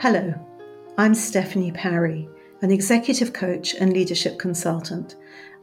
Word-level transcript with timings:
Hello, 0.00 0.32
I'm 0.96 1.14
Stephanie 1.14 1.72
Parry, 1.72 2.26
an 2.62 2.70
executive 2.70 3.34
coach 3.34 3.74
and 3.74 3.92
leadership 3.92 4.38
consultant, 4.38 5.16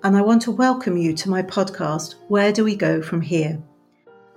and 0.03 0.15
I 0.15 0.21
want 0.21 0.43
to 0.43 0.51
welcome 0.51 0.95
you 0.95 1.15
to 1.15 1.29
my 1.31 1.41
podcast, 1.41 2.13
Where 2.27 2.51
Do 2.51 2.63
We 2.63 2.75
Go 2.75 3.01
From 3.01 3.19
Here? 3.19 3.59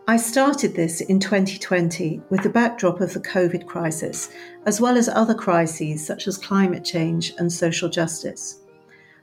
I 0.09 0.17
started 0.17 0.75
this 0.75 1.03
in 1.03 1.21
2020 1.21 2.23
with 2.31 2.43
the 2.43 2.49
backdrop 2.49 3.03
of 3.03 3.13
the 3.13 3.21
COVID 3.21 3.67
crisis, 3.67 4.31
as 4.65 4.81
well 4.81 4.97
as 4.97 5.11
other 5.11 5.35
crises 5.35 6.07
such 6.07 6.27
as 6.27 6.39
climate 6.39 6.83
change 6.83 7.35
and 7.37 7.53
social 7.53 7.91
justice. 7.91 8.60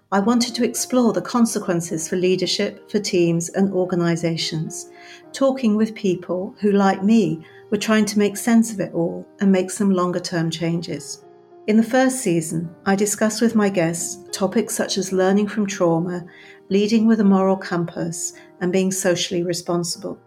I 0.09 0.19
wanted 0.19 0.55
to 0.55 0.63
explore 0.63 1.11
the 1.11 1.21
consequences 1.21 2.07
for 2.07 2.15
leadership, 2.15 2.89
for 2.89 2.97
teams, 2.97 3.49
and 3.49 3.73
organisations, 3.73 4.89
talking 5.33 5.75
with 5.75 5.95
people 5.95 6.55
who, 6.61 6.71
like 6.71 7.03
me, 7.03 7.45
were 7.71 7.77
trying 7.77 8.05
to 8.05 8.19
make 8.19 8.37
sense 8.37 8.71
of 8.71 8.79
it 8.79 8.93
all 8.93 9.27
and 9.41 9.51
make 9.51 9.69
some 9.69 9.91
longer 9.91 10.21
term 10.21 10.49
changes. 10.49 11.25
In 11.67 11.75
the 11.75 11.83
first 11.83 12.21
season, 12.21 12.73
I 12.85 12.95
discussed 12.95 13.41
with 13.41 13.53
my 13.53 13.67
guests 13.67 14.23
topics 14.31 14.73
such 14.73 14.97
as 14.97 15.11
learning 15.11 15.49
from 15.49 15.67
trauma, 15.67 16.23
leading 16.69 17.05
with 17.05 17.19
a 17.19 17.25
moral 17.25 17.57
compass, 17.57 18.31
and 18.61 18.71
being 18.71 18.93
socially 18.93 19.43
responsible. 19.43 20.17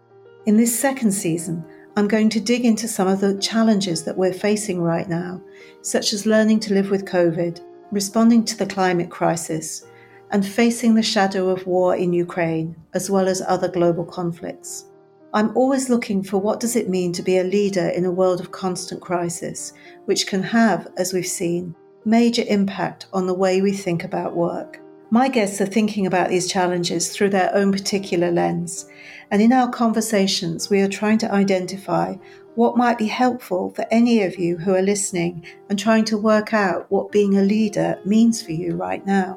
In 0.44 0.59
this 0.59 0.78
second 0.78 1.12
season, 1.12 1.65
I'm 1.97 2.06
going 2.06 2.28
to 2.31 2.41
dig 2.41 2.67
into 2.67 2.87
some 2.87 3.09
of 3.09 3.20
the 3.20 3.39
challenges 3.39 4.05
that 4.05 4.19
we're 4.19 4.34
facing 4.34 4.83
right 4.83 5.09
now, 5.09 5.41
such 5.81 6.12
as 6.12 6.27
learning 6.27 6.61
to 6.61 6.75
live 6.75 6.91
with 6.91 7.06
COVID, 7.06 7.61
responding 7.91 8.44
to 8.44 8.56
the 8.56 8.66
climate 8.66 9.10
crisis, 9.10 9.86
and 10.30 10.46
facing 10.46 10.94
the 10.94 11.02
shadow 11.02 11.48
of 11.48 11.66
war 11.66 11.97
in 11.97 12.12
Ukraine, 12.12 12.77
as 12.94 13.10
well 13.10 13.28
as 13.28 13.42
other 13.42 13.69
global 13.69 14.05
conflicts. 14.05 14.86
I'm 15.32 15.56
always 15.56 15.88
looking 15.88 16.22
for 16.22 16.38
what 16.38 16.60
does 16.60 16.77
it 16.77 16.88
mean 16.88 17.12
to 17.12 17.22
be 17.22 17.38
a 17.38 17.44
leader 17.44 17.88
in 17.88 18.05
a 18.05 18.10
world 18.10 18.41
of 18.41 18.50
constant 18.50 19.00
crisis, 19.00 19.72
which 20.06 20.27
can 20.27 20.42
have, 20.42 20.88
as 20.97 21.12
we've 21.12 21.27
seen, 21.27 21.74
major 22.05 22.44
impact 22.48 23.06
on 23.12 23.27
the 23.27 23.34
way 23.34 23.60
we 23.60 23.72
think 23.72 24.04
about 24.04 24.34
work. 24.34 24.80
My 25.12 25.27
guests 25.27 25.61
are 25.61 25.66
thinking 25.66 26.06
about 26.06 26.28
these 26.28 26.47
challenges 26.47 27.11
through 27.11 27.30
their 27.30 27.53
own 27.53 27.72
particular 27.72 28.30
lens, 28.30 28.89
and 29.33 29.42
in 29.42 29.53
our 29.53 29.69
conversations, 29.69 30.70
we 30.70 30.80
are 30.83 30.89
trying 30.89 31.19
to 31.19 31.33
identify 31.33 32.14
what 32.55 32.77
might 32.77 32.97
be 32.97 33.08
helpful 33.08 33.70
for 33.70 33.84
any 33.91 34.22
of 34.22 34.38
you 34.38 34.56
who 34.56 34.72
are 34.72 34.83
listening 34.83 35.44
and 35.69 35.77
trying 35.77 36.05
to 36.05 36.16
work 36.16 36.55
out 36.55 36.88
what 36.92 37.11
being 37.11 37.36
a 37.36 37.42
leader 37.42 37.98
means 38.05 38.41
for 38.41 38.53
you 38.53 38.77
right 38.77 39.05
now. 39.05 39.36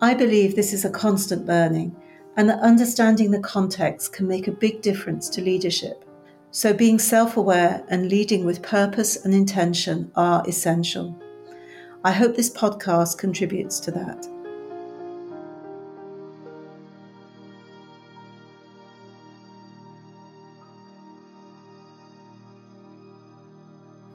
I 0.00 0.14
believe 0.14 0.56
this 0.56 0.72
is 0.72 0.84
a 0.84 0.90
constant 0.90 1.46
learning 1.46 1.94
and 2.36 2.48
that 2.48 2.58
understanding 2.58 3.30
the 3.30 3.38
context 3.38 4.12
can 4.12 4.26
make 4.26 4.48
a 4.48 4.52
big 4.52 4.82
difference 4.82 5.28
to 5.30 5.40
leadership. 5.40 6.04
So, 6.50 6.72
being 6.72 6.98
self 6.98 7.36
aware 7.36 7.84
and 7.88 8.08
leading 8.08 8.44
with 8.44 8.60
purpose 8.60 9.24
and 9.24 9.32
intention 9.32 10.10
are 10.16 10.42
essential. 10.48 11.16
I 12.02 12.10
hope 12.10 12.34
this 12.34 12.50
podcast 12.50 13.18
contributes 13.18 13.78
to 13.80 13.92
that. 13.92 14.35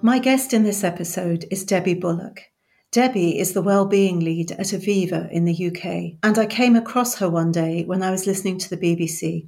My 0.04 0.18
guest 0.18 0.52
in 0.52 0.64
this 0.64 0.84
episode 0.84 1.46
is 1.52 1.64
Debbie 1.64 1.94
Bullock. 1.94 2.50
Debbie 2.92 3.38
is 3.38 3.54
the 3.54 3.62
well-being 3.62 4.20
lead 4.20 4.52
at 4.54 4.74
Aviva 4.74 5.30
in 5.32 5.46
the 5.46 5.68
UK, 5.68 6.18
and 6.24 6.40
I 6.40 6.48
came 6.48 6.76
across 6.76 7.20
her 7.20 7.30
one 7.30 7.52
day 7.52 7.84
when 7.84 8.02
I 8.02 8.10
was 8.10 8.26
listening 8.26 8.58
to 8.58 8.70
the 8.72 8.78
BBC. 8.78 9.48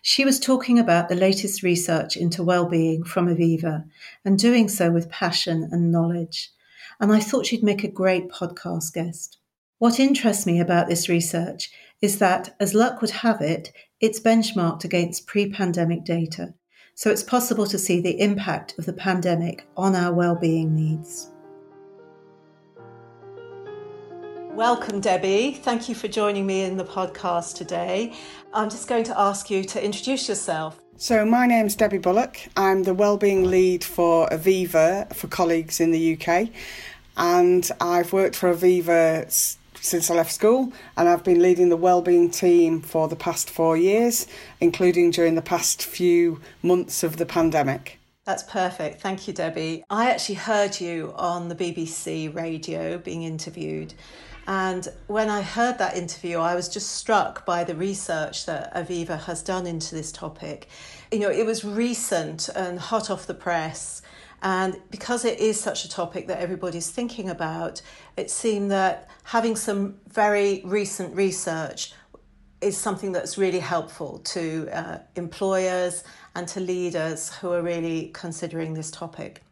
She 0.00 0.24
was 0.24 0.38
talking 0.38 0.78
about 0.78 1.08
the 1.08 1.16
latest 1.16 1.64
research 1.64 2.16
into 2.16 2.44
well-being 2.44 3.02
from 3.02 3.26
Aviva 3.26 3.84
and 4.24 4.38
doing 4.38 4.68
so 4.68 4.92
with 4.92 5.10
passion 5.10 5.68
and 5.72 5.90
knowledge. 5.90 6.52
And 7.00 7.12
I 7.12 7.18
thought 7.18 7.46
she'd 7.46 7.64
make 7.64 7.82
a 7.82 7.88
great 7.88 8.28
podcast 8.28 8.92
guest. 8.92 9.38
What 9.78 9.98
interests 9.98 10.46
me 10.46 10.60
about 10.60 10.86
this 10.86 11.08
research 11.08 11.72
is 12.00 12.18
that, 12.18 12.54
as 12.60 12.72
luck 12.72 13.00
would 13.00 13.10
have 13.10 13.40
it, 13.40 13.72
it's 14.00 14.20
benchmarked 14.20 14.84
against 14.84 15.26
pre 15.26 15.50
pandemic 15.50 16.04
data. 16.04 16.54
So 16.94 17.10
it's 17.10 17.22
possible 17.22 17.66
to 17.66 17.78
see 17.78 18.00
the 18.00 18.20
impact 18.20 18.78
of 18.78 18.84
the 18.84 18.92
pandemic 18.92 19.66
on 19.76 19.96
our 19.96 20.12
well-being 20.12 20.74
needs. 20.74 21.30
Welcome, 24.50 25.00
Debbie. 25.00 25.52
Thank 25.52 25.88
you 25.88 25.94
for 25.94 26.08
joining 26.08 26.46
me 26.46 26.64
in 26.64 26.76
the 26.76 26.84
podcast 26.84 27.56
today. 27.56 28.12
I'm 28.52 28.68
just 28.68 28.88
going 28.88 29.04
to 29.04 29.18
ask 29.18 29.50
you 29.50 29.64
to 29.64 29.82
introduce 29.82 30.28
yourself. 30.28 30.78
So, 30.98 31.24
my 31.24 31.46
name's 31.46 31.74
Debbie 31.74 31.96
Bullock. 31.96 32.38
I'm 32.58 32.82
the 32.82 32.92
Wellbeing 32.92 33.44
Lead 33.50 33.82
for 33.82 34.28
Aviva 34.28 35.12
for 35.14 35.28
colleagues 35.28 35.80
in 35.80 35.90
the 35.90 36.20
UK, 36.20 36.50
and 37.16 37.68
I've 37.80 38.12
worked 38.12 38.36
for 38.36 38.54
Aviva 38.54 39.56
since 39.82 40.10
I 40.10 40.14
left 40.14 40.32
school, 40.32 40.72
and 40.96 41.08
I've 41.08 41.24
been 41.24 41.42
leading 41.42 41.68
the 41.68 41.76
wellbeing 41.76 42.30
team 42.30 42.80
for 42.80 43.08
the 43.08 43.16
past 43.16 43.50
four 43.50 43.76
years, 43.76 44.26
including 44.60 45.10
during 45.10 45.34
the 45.34 45.42
past 45.42 45.82
few 45.82 46.40
months 46.62 47.02
of 47.02 47.16
the 47.18 47.26
pandemic. 47.26 47.98
That's 48.24 48.44
perfect. 48.44 49.00
Thank 49.02 49.26
you, 49.26 49.34
Debbie. 49.34 49.84
I 49.90 50.10
actually 50.10 50.36
heard 50.36 50.80
you 50.80 51.12
on 51.16 51.48
the 51.48 51.56
BBC 51.56 52.32
radio 52.32 52.96
being 52.96 53.24
interviewed. 53.24 53.94
And 54.46 54.86
when 55.08 55.28
I 55.28 55.42
heard 55.42 55.78
that 55.78 55.96
interview, 55.96 56.38
I 56.38 56.54
was 56.54 56.68
just 56.68 56.90
struck 56.90 57.44
by 57.44 57.64
the 57.64 57.74
research 57.74 58.46
that 58.46 58.72
Aviva 58.74 59.20
has 59.24 59.42
done 59.42 59.66
into 59.66 59.94
this 59.94 60.12
topic. 60.12 60.68
You 61.10 61.18
know, 61.18 61.30
it 61.30 61.44
was 61.44 61.64
recent 61.64 62.48
and 62.48 62.78
hot 62.78 63.10
off 63.10 63.26
the 63.26 63.34
press. 63.34 64.02
And 64.42 64.80
because 64.90 65.24
it 65.24 65.38
is 65.38 65.58
such 65.58 65.84
a 65.84 65.88
topic 65.88 66.26
that 66.26 66.40
everybody's 66.40 66.90
thinking 66.90 67.30
about, 67.30 67.80
it 68.16 68.30
seemed 68.30 68.72
that 68.72 69.08
having 69.22 69.54
some 69.54 70.00
very 70.08 70.62
recent 70.64 71.14
research 71.14 71.92
is 72.60 72.76
something 72.76 73.12
that's 73.12 73.38
really 73.38 73.60
helpful 73.60 74.18
to 74.18 74.68
uh, 74.72 74.98
employers 75.16 76.04
and 76.34 76.48
to 76.48 76.60
leaders 76.60 77.32
who 77.34 77.52
are 77.52 77.62
really 77.62 78.10
considering 78.14 78.74
this 78.74 78.90
topic. 78.90 79.42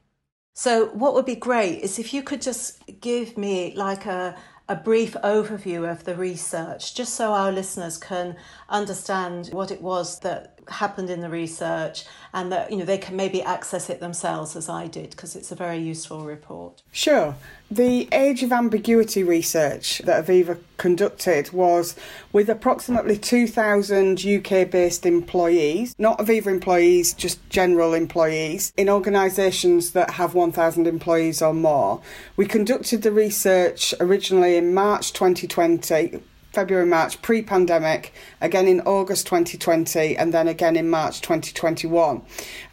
So, 0.55 0.87
what 0.89 1.15
would 1.15 1.27
be 1.27 1.37
great 1.37 1.81
is 1.81 1.99
if 1.99 2.13
you 2.13 2.23
could 2.23 2.43
just 2.43 2.83
give 3.01 3.39
me 3.39 3.75
like 3.77 4.07
a, 4.07 4.37
a 4.69 4.77
brief 4.77 5.15
overview 5.25 5.91
of 5.91 6.05
the 6.05 6.15
research, 6.15 6.95
just 6.95 7.15
so 7.15 7.33
our 7.33 7.53
listeners 7.53 7.97
can 7.97 8.37
understand 8.69 9.49
what 9.49 9.71
it 9.71 9.81
was 9.81 10.21
that 10.21 10.60
happened 10.71 11.11
in 11.11 11.21
the 11.21 11.29
research 11.29 12.05
and 12.33 12.53
that 12.53 12.71
you 12.71 12.77
know 12.77 12.85
they 12.85 12.99
can 12.99 13.17
maybe 13.17 13.43
access 13.43 13.91
it 13.91 14.01
themselves 14.01 14.55
as 14.57 14.69
I 14.69 14.87
did 14.87 15.11
because 15.11 15.35
it's 15.35 15.51
a 15.51 15.55
very 15.55 15.79
useful 15.79 16.25
report. 16.25 16.83
Sure. 16.93 17.35
The 17.71 18.09
age 18.13 18.43
of 18.43 18.53
ambiguity 18.53 19.23
research 19.23 19.99
that 20.05 20.27
Aviva 20.27 20.59
conducted 20.77 21.53
was 21.53 21.95
with 22.33 22.49
approximately 22.49 23.17
2,000 23.17 24.25
UK 24.25 24.69
based 24.69 25.07
employees, 25.07 25.95
not 25.99 26.19
Aviva 26.19 26.47
employees, 26.47 27.15
just 27.15 27.49
general 27.49 27.95
employees, 27.95 28.73
in 28.77 28.89
organisations 28.89 29.93
that 29.93 30.13
have 30.13 30.35
1,000 30.35 30.87
employees 30.87 31.43
or 31.43 31.55
more. 31.55 32.01
We 32.37 32.47
conducted 32.47 33.03
the 33.03 33.13
research 33.13 33.95
originally 34.01 34.57
in 34.57 34.75
March 34.75 35.13
2020 35.13 36.21
February, 36.53 36.87
March, 36.87 37.23
pre 37.23 37.43
pandemic, 37.43 38.13
again 38.41 38.67
in 38.67 38.81
August 38.81 39.27
2020, 39.29 40.17
and 40.17 40.35
then 40.35 40.49
again 40.49 40.75
in 40.75 40.91
March 40.91 41.21
2021. 41.21 42.23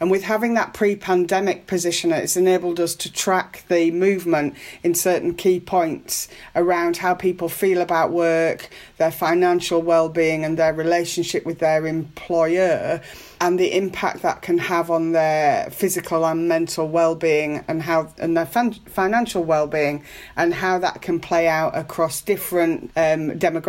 And 0.00 0.10
with 0.10 0.24
having 0.24 0.54
that 0.54 0.74
pre 0.74 0.96
pandemic 0.96 1.68
position, 1.68 2.10
it's 2.10 2.36
enabled 2.36 2.80
us 2.80 2.96
to 2.96 3.12
track 3.12 3.64
the 3.68 3.92
movement 3.92 4.54
in 4.82 4.94
certain 4.94 5.34
key 5.34 5.60
points 5.60 6.26
around 6.56 6.96
how 6.96 7.14
people 7.14 7.48
feel 7.48 7.80
about 7.80 8.10
work, 8.10 8.68
their 8.96 9.12
financial 9.12 9.80
well 9.80 10.08
being, 10.08 10.44
and 10.44 10.58
their 10.58 10.74
relationship 10.74 11.46
with 11.46 11.60
their 11.60 11.86
employer 11.86 13.00
and 13.40 13.60
the 13.60 13.76
impact 13.76 14.22
that 14.22 14.42
can 14.42 14.58
have 14.58 14.90
on 14.90 15.12
their 15.12 15.70
physical 15.70 16.26
and 16.26 16.48
mental 16.48 16.88
well-being 16.88 17.64
and 17.68 17.80
how 17.82 18.12
and 18.18 18.36
their 18.36 18.46
financial 18.46 19.44
well-being 19.44 20.02
and 20.36 20.52
how 20.52 20.76
that 20.76 21.00
can 21.02 21.20
play 21.20 21.46
out 21.46 21.76
across 21.78 22.20
different 22.20 22.90
um, 22.96 23.30
demographics 23.38 23.67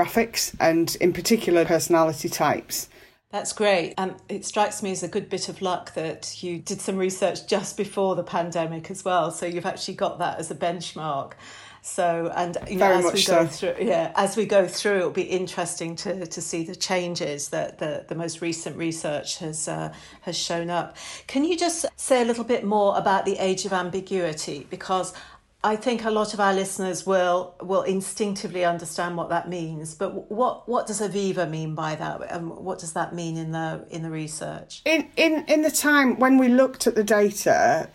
and 0.60 0.98
in 1.00 1.14
particular 1.14 1.66
personality 1.66 2.30
types 2.30 2.90
That's 3.32 3.54
great. 3.54 3.94
And 3.98 4.16
it 4.28 4.44
strikes 4.44 4.82
me 4.82 4.92
as 4.92 5.04
a 5.04 5.08
good 5.08 5.30
bit 5.30 5.50
of 5.50 5.62
luck 5.62 5.94
that 5.94 6.42
you 6.42 6.58
did 6.58 6.82
some 6.82 6.98
research 6.98 7.46
just 7.46 7.78
before 7.78 8.16
the 8.16 8.24
pandemic 8.24 8.90
as 8.90 9.06
well. 9.06 9.30
So 9.30 9.46
you've 9.46 9.68
actually 9.68 9.94
got 9.94 10.18
that 10.18 10.40
as 10.40 10.50
a 10.50 10.56
benchmark. 10.56 11.34
So 11.82 12.32
and 12.36 12.58
you 12.68 12.76
know, 12.76 12.88
Very 12.88 12.98
as 12.98 13.14
we 13.14 13.24
go 13.24 13.46
so. 13.46 13.48
through 13.48 13.86
yeah, 13.86 14.12
as 14.16 14.36
we 14.36 14.46
go 14.46 14.68
through 14.68 14.98
it'll 14.98 15.12
be 15.12 15.22
interesting 15.22 15.96
to, 15.98 16.26
to 16.26 16.42
see 16.42 16.64
the 16.64 16.76
changes 16.76 17.50
that 17.50 17.78
the, 17.78 18.06
the 18.08 18.16
most 18.16 18.42
recent 18.42 18.76
research 18.78 19.38
has 19.38 19.68
uh, 19.68 19.94
has 20.22 20.38
shown 20.38 20.70
up. 20.70 20.98
Can 21.28 21.46
you 21.46 21.58
just 21.58 21.86
say 21.96 22.22
a 22.22 22.26
little 22.26 22.44
bit 22.44 22.64
more 22.66 22.98
about 22.98 23.26
the 23.26 23.38
age 23.38 23.66
of 23.66 23.72
ambiguity? 23.72 24.68
Because 24.70 25.14
I 25.62 25.76
think 25.76 26.06
a 26.06 26.10
lot 26.10 26.34
of 26.34 26.40
our 26.40 26.54
listeners 26.54 27.06
will 27.06 27.54
will 27.62 27.82
instinctively 27.82 28.64
understand 28.64 29.18
what 29.18 29.28
that 29.30 29.50
means, 29.50 29.94
but 29.94 30.32
what 30.32 30.70
what 30.70 30.88
does 30.88 31.02
Aviva 31.02 31.50
mean 31.50 31.76
by 31.76 31.96
that, 31.96 32.32
and 32.32 32.50
what 32.50 32.80
does 32.80 32.94
that 32.94 33.14
mean 33.14 33.36
in 33.36 33.52
the 33.52 33.86
in 33.90 34.02
the 34.04 34.10
research? 34.10 34.82
In 34.86 35.10
in 35.18 35.44
in 35.50 35.62
the 35.62 35.72
time 35.72 36.18
when 36.18 36.38
we 36.38 36.48
looked 36.48 36.88
at 36.88 36.96
the 36.96 37.04
data, 37.04 37.90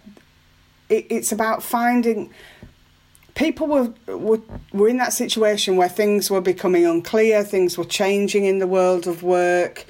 it, 0.90 1.06
it's 1.08 1.32
about 1.32 1.62
finding 1.62 2.34
people 3.34 3.66
were, 3.66 3.94
were 4.08 4.42
were 4.74 4.88
in 4.88 4.98
that 4.98 5.14
situation 5.14 5.76
where 5.76 5.88
things 5.88 6.30
were 6.30 6.42
becoming 6.42 6.84
unclear, 6.84 7.42
things 7.42 7.78
were 7.78 7.86
changing 7.86 8.44
in 8.44 8.58
the 8.58 8.66
world 8.66 9.06
of 9.06 9.22
work, 9.22 9.86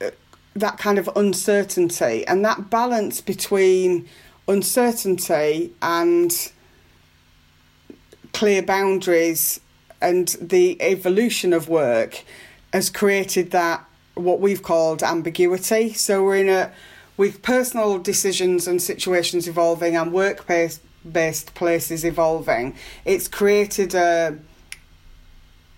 uh, 0.00 0.10
that 0.54 0.78
kind 0.78 0.98
of 0.98 1.10
uncertainty, 1.14 2.26
and 2.26 2.42
that 2.42 2.70
balance 2.70 3.20
between 3.20 4.08
uncertainty 4.48 5.74
and 5.82 6.52
clear 8.40 8.62
boundaries 8.62 9.60
and 10.00 10.28
the 10.40 10.80
evolution 10.80 11.52
of 11.52 11.68
work 11.68 12.24
has 12.72 12.88
created 12.88 13.50
that 13.50 13.84
what 14.14 14.40
we've 14.40 14.62
called 14.62 15.02
ambiguity. 15.02 15.92
So 15.92 16.24
we're 16.24 16.38
in 16.38 16.48
a 16.48 16.72
with 17.18 17.42
personal 17.42 17.98
decisions 17.98 18.66
and 18.66 18.80
situations 18.80 19.46
evolving 19.46 19.94
and 19.94 20.10
work 20.10 20.46
based 20.46 21.54
places 21.54 22.02
evolving, 22.02 22.74
it's 23.04 23.28
created 23.28 23.94
a 23.94 24.38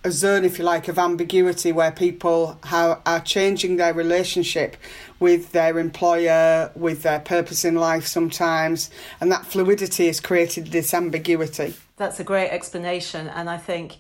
a 0.04 0.10
zone, 0.10 0.44
if 0.44 0.58
you 0.58 0.64
like, 0.64 0.88
of 0.88 0.98
ambiguity 0.98 1.70
where 1.72 1.92
people 1.92 2.58
are 2.62 3.20
changing 3.24 3.76
their 3.76 3.94
relationship 3.94 4.76
with 5.20 5.52
their 5.52 5.78
employer, 5.78 6.70
with 6.74 7.02
their 7.02 7.20
purpose 7.20 7.64
in 7.64 7.76
life 7.76 8.06
sometimes, 8.06 8.90
and 9.20 9.30
that 9.30 9.46
fluidity 9.46 10.06
has 10.06 10.18
created 10.18 10.68
this 10.68 10.92
ambiguity. 10.92 11.74
That's 12.02 12.18
a 12.18 12.24
great 12.24 12.48
explanation, 12.48 13.28
and 13.28 13.48
I 13.48 13.58
think 13.58 13.98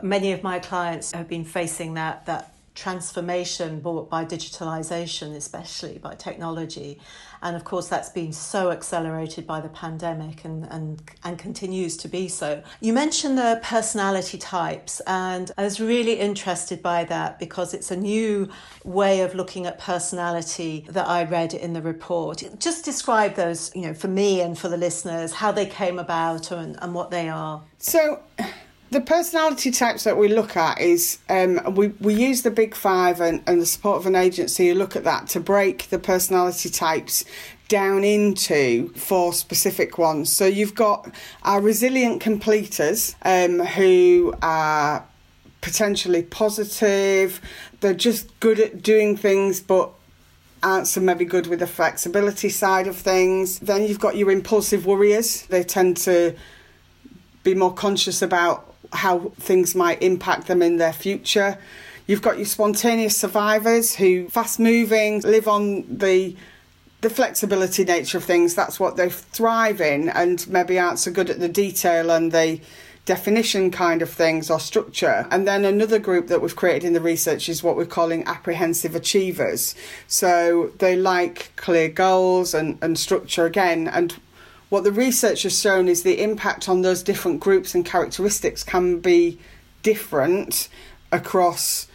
many 0.00 0.30
of 0.30 0.44
my 0.44 0.60
clients 0.60 1.10
have 1.10 1.26
been 1.26 1.44
facing 1.44 1.94
that 1.94 2.24
that 2.26 2.51
transformation 2.74 3.80
brought 3.80 4.08
by 4.08 4.24
digitalization, 4.24 5.34
especially 5.36 5.98
by 5.98 6.14
technology. 6.14 6.98
And 7.42 7.56
of 7.56 7.64
course, 7.64 7.88
that's 7.88 8.08
been 8.08 8.32
so 8.32 8.70
accelerated 8.70 9.46
by 9.46 9.60
the 9.60 9.68
pandemic 9.68 10.44
and, 10.44 10.64
and, 10.70 11.02
and 11.24 11.38
continues 11.38 11.96
to 11.98 12.08
be 12.08 12.28
so. 12.28 12.62
You 12.80 12.92
mentioned 12.92 13.36
the 13.36 13.60
personality 13.62 14.38
types, 14.38 15.00
and 15.06 15.50
I 15.58 15.64
was 15.64 15.80
really 15.80 16.14
interested 16.14 16.82
by 16.82 17.04
that 17.04 17.38
because 17.40 17.74
it's 17.74 17.90
a 17.90 17.96
new 17.96 18.48
way 18.84 19.22
of 19.22 19.34
looking 19.34 19.66
at 19.66 19.78
personality 19.78 20.86
that 20.88 21.08
I 21.08 21.24
read 21.24 21.52
in 21.52 21.72
the 21.72 21.82
report. 21.82 22.44
Just 22.58 22.84
describe 22.84 23.34
those, 23.34 23.74
you 23.74 23.82
know, 23.82 23.94
for 23.94 24.08
me 24.08 24.40
and 24.40 24.56
for 24.56 24.68
the 24.68 24.76
listeners, 24.76 25.32
how 25.32 25.50
they 25.50 25.66
came 25.66 25.98
about 25.98 26.52
and, 26.52 26.78
and 26.80 26.94
what 26.94 27.10
they 27.10 27.28
are. 27.28 27.64
So, 27.78 28.22
the 28.92 29.00
personality 29.00 29.70
types 29.70 30.04
that 30.04 30.18
we 30.18 30.28
look 30.28 30.54
at 30.54 30.78
is 30.78 31.18
um, 31.30 31.74
we, 31.74 31.88
we 32.00 32.12
use 32.12 32.42
the 32.42 32.50
big 32.50 32.74
five 32.74 33.22
and, 33.22 33.42
and 33.46 33.60
the 33.60 33.64
support 33.64 33.96
of 33.96 34.06
an 34.06 34.14
agency 34.14 34.68
who 34.68 34.74
look 34.74 34.94
at 34.94 35.04
that 35.04 35.28
to 35.28 35.40
break 35.40 35.88
the 35.88 35.98
personality 35.98 36.68
types 36.68 37.24
down 37.68 38.04
into 38.04 38.90
four 38.90 39.32
specific 39.32 39.96
ones. 39.96 40.30
So 40.30 40.44
you've 40.44 40.74
got 40.74 41.10
our 41.42 41.62
resilient 41.62 42.20
completers 42.20 43.16
um, 43.22 43.60
who 43.60 44.34
are 44.42 45.06
potentially 45.62 46.22
positive, 46.22 47.40
they're 47.80 47.94
just 47.94 48.38
good 48.40 48.60
at 48.60 48.82
doing 48.82 49.16
things 49.16 49.58
but 49.60 49.90
aren't 50.62 50.86
so 50.86 51.00
maybe 51.00 51.24
good 51.24 51.46
with 51.46 51.60
the 51.60 51.66
flexibility 51.66 52.50
side 52.50 52.86
of 52.86 52.96
things. 52.96 53.58
Then 53.60 53.86
you've 53.86 54.00
got 54.00 54.16
your 54.16 54.30
impulsive 54.30 54.84
worriers. 54.84 55.46
They 55.46 55.62
tend 55.62 55.96
to 55.98 56.36
be 57.42 57.54
more 57.54 57.72
conscious 57.72 58.20
about 58.20 58.71
how 58.92 59.32
things 59.38 59.74
might 59.74 60.02
impact 60.02 60.46
them 60.46 60.62
in 60.62 60.76
their 60.76 60.92
future. 60.92 61.58
You've 62.06 62.22
got 62.22 62.36
your 62.36 62.46
spontaneous 62.46 63.16
survivors 63.16 63.94
who 63.94 64.28
fast 64.28 64.58
moving, 64.58 65.20
live 65.20 65.48
on 65.48 65.98
the 65.98 66.36
the 67.00 67.10
flexibility 67.10 67.84
nature 67.84 68.18
of 68.18 68.24
things. 68.24 68.54
That's 68.54 68.78
what 68.78 68.96
they 68.96 69.10
thrive 69.10 69.80
in, 69.80 70.08
and 70.08 70.46
maybe 70.48 70.78
aren't 70.78 71.00
so 71.00 71.10
good 71.10 71.30
at 71.30 71.40
the 71.40 71.48
detail 71.48 72.10
and 72.10 72.30
the 72.30 72.60
definition 73.04 73.70
kind 73.72 74.02
of 74.02 74.10
things 74.10 74.50
or 74.50 74.60
structure. 74.60 75.26
And 75.30 75.46
then 75.46 75.64
another 75.64 75.98
group 75.98 76.28
that 76.28 76.40
we've 76.40 76.54
created 76.54 76.84
in 76.84 76.92
the 76.92 77.00
research 77.00 77.48
is 77.48 77.62
what 77.62 77.76
we're 77.76 77.86
calling 77.86 78.24
apprehensive 78.26 78.94
achievers. 78.94 79.74
So 80.06 80.70
they 80.78 80.94
like 80.94 81.50
clear 81.56 81.88
goals 81.88 82.54
and, 82.54 82.78
and 82.80 82.96
structure 82.96 83.46
again. 83.46 83.88
And 83.88 84.14
what 84.72 84.84
the 84.84 84.90
research 84.90 85.42
has 85.42 85.60
shown 85.60 85.86
is 85.86 86.02
the 86.02 86.22
impact 86.22 86.66
on 86.66 86.80
those 86.80 87.02
different 87.02 87.40
groups 87.40 87.74
and 87.74 87.84
characteristics 87.84 88.64
can 88.64 89.00
be 89.00 89.38
different 89.82 90.70
across 91.12 91.88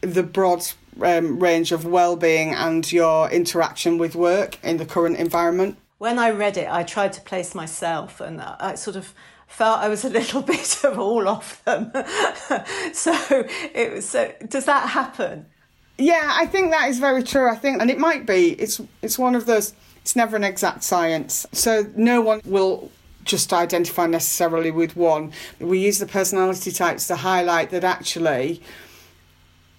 the 0.00 0.22
broad 0.22 0.66
um, 1.02 1.38
range 1.38 1.70
of 1.70 1.84
well-being 1.84 2.54
and 2.54 2.90
your 2.90 3.30
interaction 3.30 3.98
with 3.98 4.14
work 4.14 4.58
in 4.64 4.78
the 4.78 4.86
current 4.86 5.18
environment. 5.18 5.76
When 5.98 6.18
I 6.18 6.30
read 6.30 6.56
it, 6.56 6.66
I 6.70 6.82
tried 6.82 7.12
to 7.12 7.20
place 7.20 7.54
myself, 7.54 8.22
and 8.22 8.40
I 8.40 8.76
sort 8.76 8.96
of 8.96 9.12
felt 9.46 9.80
I 9.80 9.90
was 9.90 10.02
a 10.02 10.08
little 10.18 10.40
bit 10.40 10.82
of 10.84 10.98
all 10.98 11.28
of 11.28 11.60
them. 11.66 11.92
so 12.94 13.12
it 13.74 13.92
was. 13.92 14.08
So 14.08 14.32
does 14.48 14.64
that 14.64 14.88
happen? 14.88 15.44
Yeah, 15.98 16.32
I 16.36 16.46
think 16.46 16.70
that 16.70 16.88
is 16.88 17.00
very 17.00 17.22
true. 17.22 17.50
I 17.50 17.56
think, 17.56 17.82
and 17.82 17.90
it 17.90 17.98
might 17.98 18.24
be. 18.24 18.52
It's 18.52 18.80
it's 19.02 19.18
one 19.18 19.34
of 19.34 19.44
those. 19.44 19.74
It's 20.08 20.16
never 20.16 20.36
an 20.36 20.44
exact 20.44 20.84
science. 20.84 21.44
So 21.52 21.84
no 21.94 22.22
one 22.22 22.40
will 22.46 22.90
just 23.24 23.52
identify 23.52 24.06
necessarily 24.06 24.70
with 24.70 24.96
one. 24.96 25.32
We 25.60 25.80
use 25.80 25.98
the 25.98 26.06
personality 26.06 26.70
types 26.70 27.06
to 27.08 27.16
highlight 27.16 27.68
that 27.72 27.84
actually 27.84 28.62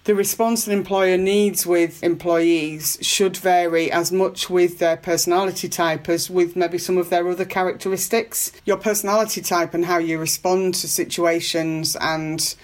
the 0.04 0.14
response 0.14 0.68
an 0.68 0.72
employer 0.72 1.18
needs 1.18 1.66
with 1.66 2.00
employees 2.04 2.96
should 3.02 3.36
vary 3.36 3.90
as 3.90 4.12
much 4.12 4.48
with 4.48 4.78
their 4.78 4.96
personality 4.96 5.68
type 5.68 6.08
as 6.08 6.30
with 6.30 6.54
maybe 6.54 6.78
some 6.78 6.96
of 6.96 7.10
their 7.10 7.28
other 7.28 7.44
characteristics. 7.44 8.52
Your 8.64 8.76
personality 8.76 9.40
type 9.40 9.74
and 9.74 9.84
how 9.84 9.98
you 9.98 10.16
respond 10.18 10.74
to 10.74 10.86
situations 10.86 11.96
and 12.00 12.54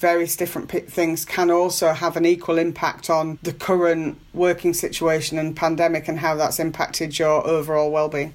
various 0.00 0.34
different 0.34 0.68
p- 0.68 0.80
things 0.80 1.24
can 1.24 1.50
also 1.50 1.92
have 1.92 2.16
an 2.16 2.24
equal 2.24 2.58
impact 2.58 3.10
on 3.10 3.38
the 3.42 3.52
current 3.52 4.18
working 4.32 4.72
situation 4.72 5.38
and 5.38 5.54
pandemic 5.54 6.08
and 6.08 6.18
how 6.18 6.34
that's 6.34 6.58
impacted 6.58 7.18
your 7.18 7.46
overall 7.46 7.90
well-being. 7.90 8.34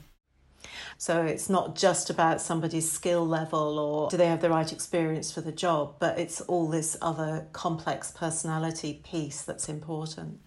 So 0.98 1.24
it's 1.24 1.50
not 1.50 1.75
just 1.75 2.10
about 2.10 2.39
somebody's 2.39 2.89
skill 2.89 3.27
level 3.27 3.79
or 3.79 4.10
do 4.10 4.15
they 4.15 4.27
have 4.27 4.41
the 4.41 4.50
right 4.50 4.72
experience 4.72 5.31
for 5.31 5.41
the 5.41 5.51
job, 5.51 5.95
but 6.00 6.17
it's 6.17 6.39
all 6.41 6.69
this 6.69 6.95
other 7.01 7.48
complex 7.51 8.12
personality 8.12 9.01
piece 9.03 9.41
that's 9.41 9.67
important. 9.67 10.39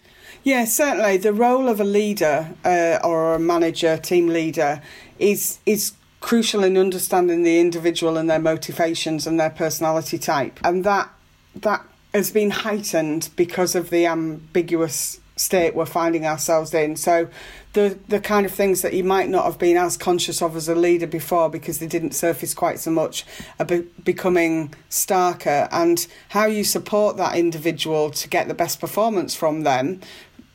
Yeah, 0.45 0.65
certainly. 0.65 1.19
The 1.19 1.35
role 1.35 1.69
of 1.69 1.81
a 1.81 1.85
leader 1.85 2.55
uh, 2.65 2.99
or 3.05 3.35
a 3.35 3.39
manager, 3.39 3.99
team 3.99 4.29
leader, 4.29 4.81
is 5.19 5.59
is 5.67 5.93
crucial 6.21 6.65
in 6.65 6.77
understanding 6.77 7.43
the 7.43 7.61
individual 7.61 8.17
and 8.17 8.29
their 8.29 8.39
motivations 8.39 9.27
and 9.27 9.39
their 9.39 9.51
personality 9.51 10.19
type, 10.19 10.59
and 10.65 10.85
that 10.85 11.11
that 11.55 11.85
has 12.15 12.31
been 12.31 12.51
heightened 12.51 13.29
because 13.37 13.75
of 13.75 13.91
the 13.91 14.07
ambiguous 14.07 15.21
state 15.37 15.75
we're 15.75 15.87
finding 15.87 16.27
ourselves 16.27 16.75
in. 16.75 16.97
So 16.97 17.29
the 17.73 17.99
the 18.09 18.21
kind 18.21 18.45
of 18.45 18.53
things 18.53 18.83
that 18.83 18.93
you 18.93 19.05
might 19.05 19.29
not 19.29 19.45
have 19.45 19.59
been 19.59 19.77
as 19.77 19.97
conscious 19.97 20.43
of 20.43 20.57
as 20.57 20.69
a 20.69 20.75
leader 20.75 21.07
before 21.07 21.49
because 21.49 21.79
they 21.79 21.87
didn't 21.87 22.13
surface 22.13 22.55
quite 22.55 22.81
so 22.81 22.91
much 22.91 23.25
are 23.59 23.67
be- 23.67 23.87
becoming 24.05 24.75
starker 24.91 25.69
and 25.71 26.07
how 26.31 26.47
you 26.47 26.65
support 26.65 27.17
that 27.17 27.37
individual 27.37 28.11
to 28.11 28.29
get 28.29 28.49
the 28.49 28.55
best 28.55 28.81
performance 28.81 29.35
from 29.35 29.63
them 29.63 30.01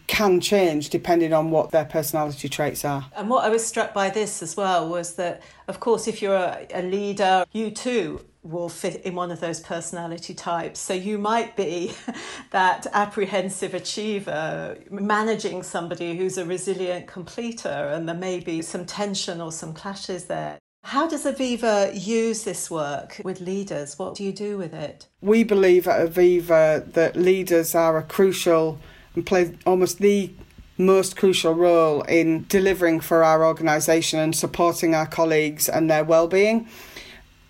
can 0.08 0.42
change 0.42 0.90
depending 0.90 1.34
on 1.34 1.52
what 1.52 1.72
their 1.72 1.86
personality 1.86 2.50
traits 2.50 2.84
are. 2.86 3.06
And 3.16 3.30
what 3.30 3.44
I 3.46 3.50
was 3.50 3.66
struck 3.66 3.94
by 3.94 4.10
this 4.10 4.42
as 4.42 4.56
well 4.56 4.88
was 4.88 5.16
that, 5.16 5.42
of 5.68 5.80
course, 5.80 6.08
if 6.08 6.22
you're 6.22 6.36
a, 6.36 6.68
a 6.74 6.82
leader, 6.82 7.46
you 7.52 7.72
too 7.72 8.22
will 8.44 8.68
fit 8.70 9.02
in 9.04 9.16
one 9.16 9.32
of 9.32 9.40
those 9.40 9.62
personality 9.62 10.34
types. 10.34 10.80
So 10.80 10.94
you 10.94 11.18
might 11.18 11.56
be 11.56 11.94
that 12.52 12.86
apprehensive 12.92 13.74
achiever 13.74 14.78
managing 14.90 15.64
somebody 15.64 16.18
who's 16.18 16.38
a 16.38 16.46
resilient 16.46 17.08
completer, 17.08 17.70
and 17.70 18.08
there 18.08 18.16
may 18.16 18.40
be 18.40 18.62
some 18.62 18.86
tension 18.86 19.40
or 19.40 19.52
some 19.52 19.74
clashes 19.74 20.26
there. 20.26 20.60
How 20.86 21.08
does 21.08 21.24
Aviva 21.24 21.92
use 21.94 22.44
this 22.44 22.70
work 22.70 23.22
with 23.24 23.40
leaders? 23.40 23.98
What 23.98 24.16
do 24.16 24.24
you 24.26 24.34
do 24.34 24.58
with 24.58 24.74
it? 24.74 25.08
We 25.22 25.46
believe 25.46 25.88
at 25.88 26.10
Aviva 26.10 26.92
that 26.92 27.16
leaders 27.16 27.74
are 27.74 27.98
a 27.98 28.04
crucial 28.04 28.80
and 29.16 29.26
play 29.26 29.56
almost 29.66 30.00
the 30.00 30.34
most 30.78 31.16
crucial 31.16 31.54
role 31.54 32.02
in 32.04 32.46
delivering 32.48 33.00
for 33.00 33.24
our 33.24 33.46
organisation 33.46 34.20
and 34.20 34.36
supporting 34.36 34.96
our 34.96 35.06
colleagues 35.06 35.70
and 35.70 35.90
their 35.90 36.04
well-being. 36.04 36.68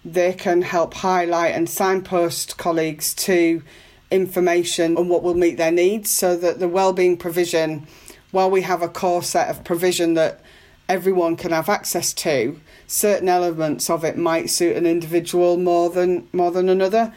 They 0.04 0.34
can 0.34 0.62
help 0.62 0.94
highlight 0.96 1.56
and 1.56 1.70
signpost 1.70 2.58
colleagues 2.58 3.14
to 3.16 3.64
information 4.12 4.98
on 4.98 5.08
what 5.08 5.24
will 5.24 5.34
meet 5.34 5.58
their 5.58 5.72
needs 5.72 6.10
so 6.10 6.36
that 6.38 6.60
the 6.60 6.68
well-being 6.68 7.18
provision 7.18 7.88
while 8.32 8.50
we 8.50 8.62
have 8.62 8.82
a 8.82 8.90
core 8.90 9.24
set 9.24 9.50
of 9.50 9.64
provision 9.64 10.14
that 10.16 10.42
everyone 10.90 11.36
can 11.36 11.52
have 11.52 11.70
access 11.70 12.14
to 12.14 12.60
certain 12.86 13.30
elements 13.30 13.90
of 13.90 14.04
it 14.04 14.18
might 14.18 14.50
suit 14.50 14.76
an 14.76 14.86
individual 14.86 15.58
more 15.58 15.90
than 15.90 16.28
more 16.34 16.52
than 16.52 16.70
another 16.70 17.14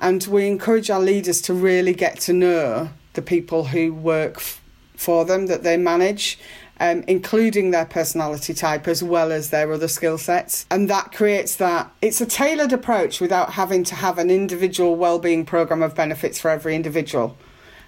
and 0.00 0.24
we 0.24 0.48
encourage 0.48 0.90
our 0.90 1.00
leaders 1.00 1.40
to 1.40 1.54
really 1.54 1.94
get 1.94 2.18
to 2.18 2.32
know 2.32 2.88
the 3.14 3.22
people 3.22 3.64
who 3.66 3.92
work 3.92 4.36
f- 4.36 4.60
for 4.96 5.24
them 5.24 5.46
that 5.46 5.62
they 5.62 5.76
manage 5.76 6.38
um, 6.82 7.04
including 7.06 7.70
their 7.70 7.84
personality 7.84 8.52
type 8.52 8.88
as 8.88 9.04
well 9.04 9.30
as 9.30 9.50
their 9.50 9.72
other 9.72 9.86
skill 9.86 10.18
sets. 10.18 10.66
And 10.68 10.90
that 10.90 11.12
creates 11.12 11.54
that 11.56 11.92
it's 12.02 12.20
a 12.20 12.26
tailored 12.26 12.72
approach 12.72 13.20
without 13.20 13.52
having 13.52 13.84
to 13.84 13.94
have 13.94 14.18
an 14.18 14.30
individual 14.30 14.96
well-being 14.96 15.46
program 15.46 15.80
of 15.80 15.94
benefits 15.94 16.40
for 16.40 16.50
every 16.50 16.74
individual. 16.74 17.36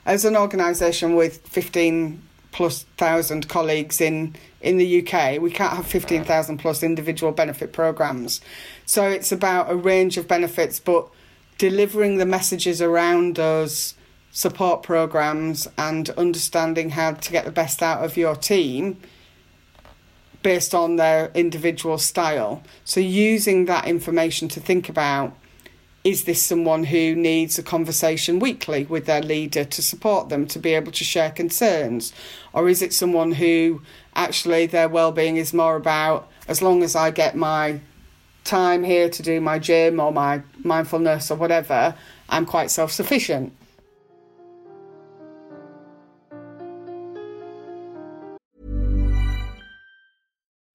As 0.07 0.25
an 0.25 0.37
organisation 0.37 1.16
with 1.16 1.38
15 1.49 2.23
plus 2.52 2.85
thousand 2.97 3.49
colleagues 3.49 4.00
in 4.00 4.37
in 4.61 4.78
the 4.78 5.00
UK, 5.00 5.40
we 5.40 5.50
can't 5.50 5.75
have 5.75 5.87
15,000 5.87 6.57
plus 6.59 6.83
individual 6.83 7.33
benefit 7.33 7.73
programs. 7.73 8.40
So 8.87 9.09
it's 9.09 9.33
about 9.33 9.71
a 9.71 9.75
range 9.75 10.16
of 10.16 10.28
benefits, 10.28 10.78
but 10.78 11.09
delivering 11.59 12.19
the 12.19 12.25
messages 12.25 12.81
around 12.81 13.35
those 13.35 13.95
support 14.35 14.83
programs 14.83 15.69
and 15.79 16.11
understanding 16.11 16.91
how 16.91 17.12
to 17.12 17.31
get 17.31 17.45
the 17.45 17.53
best 17.53 17.83
out 17.83 18.05
of 18.05 18.17
your 18.17 18.35
team 18.35 19.00
based 20.43 20.75
on 20.75 20.97
their 20.97 21.31
individual 21.35 21.97
style. 21.97 22.61
So 22.85 22.99
using 22.99 23.67
that 23.67 23.87
information 23.87 24.49
to 24.49 24.61
think 24.61 24.88
about 24.88 25.37
is 26.03 26.25
this 26.25 26.45
someone 26.45 26.85
who 26.85 27.14
needs 27.14 27.59
a 27.59 27.62
conversation 27.62 28.41
weekly 28.41 28.85
with 28.85 29.07
their 29.07 29.23
leader 29.23 29.64
to 29.64 29.81
support 29.81 30.29
them 30.29 30.47
to 30.49 30.59
be 30.59 30.75
able 30.75 30.93
to 30.93 31.05
share 31.05 31.31
concerns? 31.31 32.12
Or 32.53 32.69
is 32.69 32.83
it 32.83 32.93
someone 32.93 33.33
who 33.33 33.83
actually 34.14 34.67
their 34.67 34.88
well-being 34.88 35.37
is 35.37 35.55
more 35.55 35.76
about 35.76 36.29
as 36.49 36.61
long 36.61 36.83
as 36.83 36.95
I 36.95 37.11
get 37.12 37.37
my 37.37 37.81
time 38.43 38.83
here 38.83 39.09
to 39.09 39.23
do 39.23 39.41
my 39.41 39.59
gym 39.61 40.00
or 40.00 40.12
my 40.12 40.43
mindfulness 40.62 41.31
or 41.31 41.37
whatever, 41.37 41.95
I'm 42.29 42.45
quite 42.45 42.71
self-sufficient. 42.71 43.53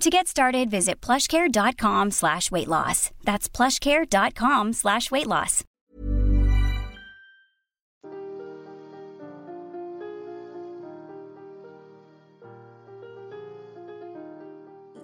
To 0.00 0.10
get 0.10 0.28
started, 0.28 0.70
visit 0.70 1.00
plushcare.com 1.00 2.10
slash 2.10 2.50
weight 2.50 2.68
loss. 2.68 3.10
That's 3.24 3.48
plushcare.com 3.48 4.74
slash 4.74 5.10
weight 5.10 5.26
loss. 5.26 5.64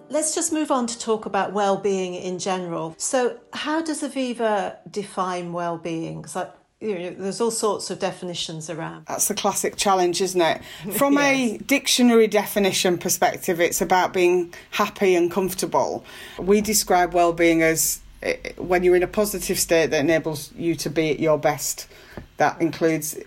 Let's 0.09 0.35
just 0.35 0.53
move 0.53 0.69
on 0.69 0.85
to 0.85 0.99
talk 0.99 1.25
about 1.25 1.53
well-being 1.53 2.13
in 2.13 2.37
general. 2.37 2.93
So, 2.99 3.39
how 3.51 3.81
does 3.81 4.03
Aviva 4.03 4.77
define 4.91 5.53
well-being? 5.53 6.25
You 6.83 6.99
know, 6.99 7.09
there's 7.11 7.39
all 7.39 7.51
sorts 7.51 7.89
of 7.89 7.99
definitions 7.99 8.69
around. 8.69 9.05
That's 9.05 9.29
the 9.29 9.33
classic 9.33 9.77
challenge, 9.77 10.21
isn't 10.21 10.41
it? 10.41 10.61
From 10.97 11.17
a 11.17 11.57
dictionary 11.59 12.27
definition 12.27 12.97
perspective, 12.97 13.61
it's 13.61 13.81
about 13.81 14.11
being 14.11 14.53
happy 14.71 15.15
and 15.15 15.31
comfortable. 15.31 16.03
We 16.37 16.59
describe 16.59 17.13
well-being 17.13 17.61
as 17.61 18.01
eh, 18.21 18.35
when 18.57 18.83
you're 18.83 18.97
in 18.97 19.03
a 19.03 19.07
positive 19.07 19.57
state 19.57 19.91
that 19.91 19.99
enables 19.99 20.51
you 20.53 20.75
to 20.75 20.89
be 20.89 21.09
at 21.09 21.19
your 21.19 21.37
best. 21.37 21.87
That 22.37 22.59
includes 22.59 23.17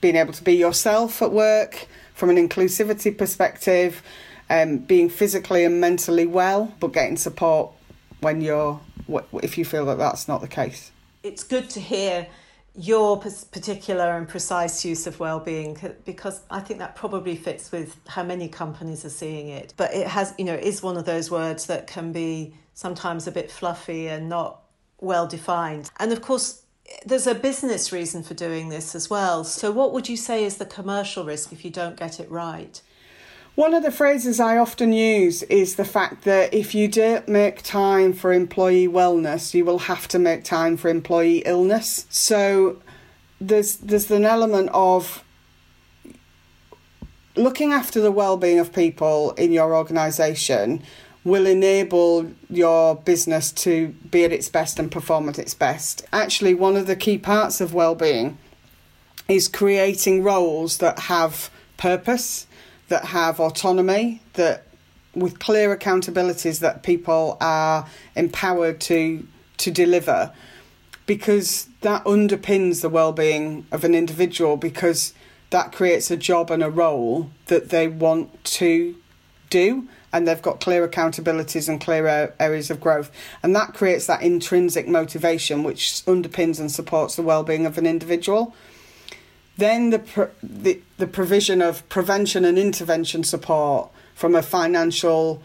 being 0.00 0.16
able 0.16 0.32
to 0.32 0.42
be 0.42 0.54
yourself 0.54 1.20
at 1.20 1.30
work 1.30 1.86
from 2.14 2.30
an 2.30 2.36
inclusivity 2.36 3.16
perspective, 3.16 4.02
um, 4.48 4.78
being 4.78 5.10
physically 5.10 5.64
and 5.64 5.80
mentally 5.80 6.26
well, 6.26 6.72
but 6.80 6.92
getting 6.92 7.16
support 7.18 7.70
when 8.20 8.40
you're 8.40 8.80
if 9.42 9.58
you 9.58 9.66
feel 9.66 9.84
that 9.84 9.98
that's 9.98 10.26
not 10.26 10.40
the 10.40 10.48
case. 10.48 10.90
It's 11.22 11.44
good 11.44 11.68
to 11.70 11.80
hear 11.80 12.26
your 12.76 13.18
particular 13.18 14.16
and 14.16 14.28
precise 14.28 14.84
use 14.84 15.06
of 15.06 15.20
well-being 15.20 15.78
because 16.04 16.40
I 16.50 16.58
think 16.58 16.80
that 16.80 16.96
probably 16.96 17.36
fits 17.36 17.70
with 17.70 17.96
how 18.08 18.24
many 18.24 18.48
companies 18.48 19.04
are 19.04 19.10
seeing 19.10 19.48
it. 19.48 19.74
But 19.76 19.94
it 19.94 20.08
has 20.08 20.34
you 20.38 20.44
know 20.44 20.54
is 20.54 20.82
one 20.82 20.96
of 20.96 21.04
those 21.04 21.30
words 21.30 21.66
that 21.66 21.86
can 21.86 22.12
be 22.12 22.54
sometimes 22.74 23.26
a 23.26 23.32
bit 23.32 23.50
fluffy 23.50 24.08
and 24.08 24.28
not 24.28 24.62
well 25.00 25.26
defined. 25.26 25.90
And 26.00 26.12
of 26.12 26.20
course 26.20 26.62
there's 27.06 27.26
a 27.26 27.34
business 27.34 27.92
reason 27.92 28.22
for 28.22 28.34
doing 28.34 28.68
this 28.68 28.94
as 28.94 29.08
well. 29.08 29.44
So 29.44 29.70
what 29.70 29.92
would 29.92 30.08
you 30.08 30.16
say 30.16 30.44
is 30.44 30.56
the 30.56 30.66
commercial 30.66 31.24
risk 31.24 31.52
if 31.52 31.64
you 31.64 31.70
don't 31.70 31.96
get 31.96 32.18
it 32.18 32.30
right 32.30 32.80
one 33.54 33.72
of 33.72 33.82
the 33.84 33.92
phrases 33.92 34.40
I 34.40 34.56
often 34.58 34.92
use 34.92 35.42
is 35.44 35.76
the 35.76 35.84
fact 35.84 36.24
that 36.24 36.52
if 36.52 36.74
you 36.74 36.88
don't 36.88 37.28
make 37.28 37.62
time 37.62 38.12
for 38.12 38.32
employee 38.32 38.88
wellness, 38.88 39.54
you 39.54 39.64
will 39.64 39.80
have 39.80 40.08
to 40.08 40.18
make 40.18 40.42
time 40.42 40.76
for 40.76 40.88
employee 40.88 41.42
illness. 41.46 42.06
So 42.10 42.82
there's 43.40 43.76
there's 43.76 44.10
an 44.10 44.24
element 44.24 44.70
of 44.72 45.22
looking 47.36 47.72
after 47.72 48.00
the 48.00 48.12
well-being 48.12 48.58
of 48.58 48.72
people 48.72 49.32
in 49.32 49.52
your 49.52 49.74
organization 49.74 50.82
will 51.24 51.46
enable 51.46 52.30
your 52.50 52.96
business 52.96 53.50
to 53.50 53.88
be 54.10 54.24
at 54.24 54.32
its 54.32 54.48
best 54.48 54.78
and 54.78 54.90
perform 54.90 55.28
at 55.28 55.38
its 55.38 55.54
best. 55.54 56.04
Actually, 56.12 56.54
one 56.54 56.76
of 56.76 56.86
the 56.86 56.94
key 56.94 57.18
parts 57.18 57.60
of 57.60 57.72
well-being 57.72 58.36
is 59.26 59.48
creating 59.48 60.22
roles 60.22 60.78
that 60.78 60.98
have 61.00 61.50
purpose 61.76 62.46
that 62.88 63.06
have 63.06 63.40
autonomy, 63.40 64.22
that 64.34 64.66
with 65.14 65.38
clear 65.38 65.76
accountabilities 65.76 66.60
that 66.60 66.82
people 66.82 67.36
are 67.40 67.86
empowered 68.16 68.80
to 68.82 69.26
to 69.58 69.70
deliver. 69.70 70.32
Because 71.06 71.68
that 71.82 72.04
underpins 72.04 72.80
the 72.80 72.88
well-being 72.88 73.66
of 73.70 73.84
an 73.84 73.94
individual 73.94 74.56
because 74.56 75.12
that 75.50 75.70
creates 75.70 76.10
a 76.10 76.16
job 76.16 76.50
and 76.50 76.62
a 76.62 76.70
role 76.70 77.30
that 77.46 77.68
they 77.68 77.86
want 77.86 78.42
to 78.44 78.96
do 79.50 79.86
and 80.12 80.26
they've 80.26 80.40
got 80.40 80.60
clear 80.60 80.86
accountabilities 80.86 81.68
and 81.68 81.80
clear 81.80 82.34
areas 82.38 82.70
of 82.70 82.80
growth. 82.80 83.10
And 83.42 83.54
that 83.54 83.74
creates 83.74 84.06
that 84.06 84.22
intrinsic 84.22 84.88
motivation 84.88 85.62
which 85.62 86.02
underpins 86.06 86.58
and 86.58 86.70
supports 86.70 87.16
the 87.16 87.22
well-being 87.22 87.66
of 87.66 87.76
an 87.78 87.86
individual 87.86 88.54
then 89.56 89.90
the, 89.90 90.30
the, 90.42 90.80
the 90.98 91.06
provision 91.06 91.62
of 91.62 91.88
prevention 91.88 92.44
and 92.44 92.58
intervention 92.58 93.24
support 93.24 93.90
from 94.14 94.34
a 94.34 94.42
financial, 94.42 95.42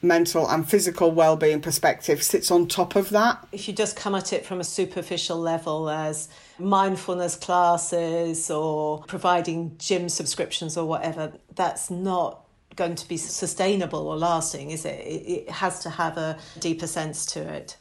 mental, 0.00 0.48
and 0.48 0.68
physical 0.68 1.10
well-being 1.12 1.60
perspective 1.60 2.22
sits 2.22 2.50
on 2.50 2.66
top 2.66 2.96
of 2.96 3.10
that. 3.10 3.46
If 3.52 3.68
you 3.68 3.74
just 3.74 3.96
come 3.96 4.14
at 4.14 4.32
it 4.32 4.44
from 4.44 4.60
a 4.60 4.64
superficial 4.64 5.38
level 5.38 5.88
as 5.88 6.28
mindfulness 6.58 7.36
classes 7.36 8.50
or 8.50 9.02
providing 9.02 9.76
gym 9.78 10.08
subscriptions 10.08 10.76
or 10.76 10.86
whatever, 10.86 11.32
that's 11.54 11.90
not 11.90 12.40
going 12.74 12.94
to 12.94 13.06
be 13.06 13.16
sustainable 13.16 14.08
or 14.08 14.16
lasting, 14.16 14.70
is 14.70 14.84
it? 14.84 14.98
It 15.00 15.50
has 15.50 15.80
to 15.80 15.90
have 15.90 16.16
a 16.16 16.38
deeper 16.58 16.86
sense 16.86 17.26
to 17.26 17.40
it. 17.40 17.76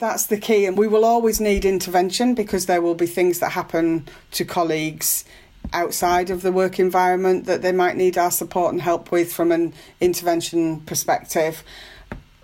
That's 0.00 0.24
the 0.24 0.38
key, 0.38 0.64
and 0.64 0.78
we 0.78 0.88
will 0.88 1.04
always 1.04 1.42
need 1.42 1.66
intervention 1.66 2.34
because 2.34 2.64
there 2.64 2.80
will 2.80 2.94
be 2.94 3.06
things 3.06 3.38
that 3.40 3.52
happen 3.52 4.08
to 4.30 4.46
colleagues 4.46 5.26
outside 5.74 6.30
of 6.30 6.40
the 6.40 6.52
work 6.52 6.80
environment 6.80 7.44
that 7.44 7.60
they 7.60 7.70
might 7.70 7.98
need 7.98 8.16
our 8.16 8.30
support 8.30 8.72
and 8.72 8.80
help 8.80 9.12
with 9.12 9.30
from 9.30 9.52
an 9.52 9.74
intervention 10.00 10.80
perspective, 10.80 11.62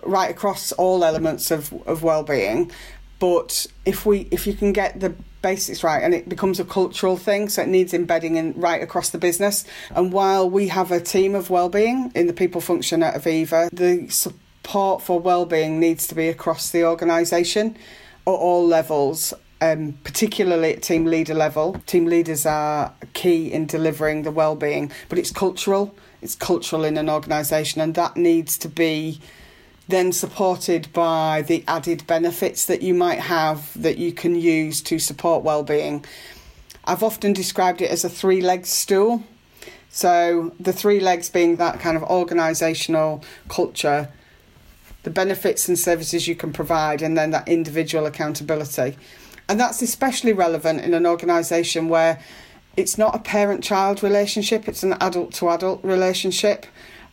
right 0.03 0.29
across 0.29 0.71
all 0.73 1.03
elements 1.03 1.49
of, 1.49 1.73
of 1.87 2.03
well-being. 2.03 2.71
But 3.17 3.65
if 3.85 4.05
we 4.05 4.27
if 4.29 4.45
you 4.45 4.53
can 4.53 4.71
get 4.71 4.99
the 4.99 5.15
basics 5.41 5.83
right 5.83 6.03
and 6.03 6.13
it 6.13 6.29
becomes 6.29 6.59
a 6.59 6.63
cultural 6.65 7.17
thing, 7.17 7.49
so 7.49 7.63
it 7.63 7.69
needs 7.69 7.91
embedding 7.91 8.35
in 8.35 8.53
right 8.53 8.83
across 8.83 9.09
the 9.09 9.17
business. 9.17 9.65
And 9.95 10.13
while 10.13 10.47
we 10.47 10.67
have 10.67 10.91
a 10.91 10.99
team 10.99 11.33
of 11.33 11.49
well-being 11.49 12.11
in 12.13 12.27
the 12.27 12.33
people 12.33 12.61
function 12.61 13.01
at 13.01 13.15
Aviva, 13.15 13.69
the 13.71 14.09
support 14.09 14.43
for 14.67 15.19
well-being 15.19 15.79
needs 15.79 16.07
to 16.07 16.15
be 16.15 16.27
across 16.27 16.69
the 16.71 16.83
organisation 16.83 17.77
at 18.25 18.31
all 18.31 18.65
levels 18.65 19.33
um, 19.61 19.97
particularly 20.03 20.73
at 20.73 20.83
team 20.83 21.05
leader 21.05 21.33
level. 21.33 21.81
Team 21.85 22.05
leaders 22.05 22.45
are 22.45 22.93
key 23.13 23.51
in 23.51 23.65
delivering 23.65 24.23
the 24.23 24.31
well-being, 24.31 24.91
but 25.09 25.17
it's 25.17 25.31
cultural. 25.31 25.95
It's 26.21 26.35
cultural 26.35 26.83
in 26.83 26.97
an 26.97 27.09
organisation, 27.09 27.81
and 27.81 27.95
that 27.95 28.17
needs 28.17 28.57
to 28.59 28.69
be 28.69 29.19
then 29.87 30.11
supported 30.11 30.91
by 30.91 31.43
the 31.43 31.63
added 31.67 32.05
benefits 32.07 32.65
that 32.65 32.81
you 32.81 32.93
might 32.93 33.19
have 33.19 33.81
that 33.81 33.97
you 33.97 34.11
can 34.11 34.35
use 34.35 34.81
to 34.81 34.99
support 34.99 35.43
well-being. 35.43 36.03
I've 36.85 37.03
often 37.03 37.33
described 37.33 37.81
it 37.81 37.89
as 37.89 38.03
a 38.03 38.09
three-legged 38.09 38.65
stool. 38.65 39.23
So 39.89 40.53
the 40.59 40.73
three 40.73 40.99
legs 40.99 41.29
being 41.29 41.55
that 41.55 41.79
kind 41.79 41.95
of 41.97 42.03
organisational 42.03 43.23
culture, 43.47 44.09
the 45.07 45.13
benefits 45.13 45.69
and 45.69 45.79
services 45.79 46.27
you 46.27 46.35
can 46.35 46.51
provide, 46.51 47.01
and 47.01 47.17
then 47.17 47.31
that 47.31 47.47
individual 47.47 48.05
accountability. 48.05 48.97
And 49.47 49.57
that's 49.57 49.81
especially 49.81 50.33
relevant 50.33 50.81
in 50.81 50.93
an 50.93 51.05
organisation 51.05 51.87
where 51.87 52.19
it's 52.75 52.97
not 52.97 53.15
a 53.15 53.19
parent 53.19 53.63
child 53.63 54.03
relationship, 54.03 54.67
it's 54.67 54.83
an 54.83 54.95
adult 54.99 55.31
to 55.35 55.47
adult 55.49 55.81
relationship. 55.81 56.65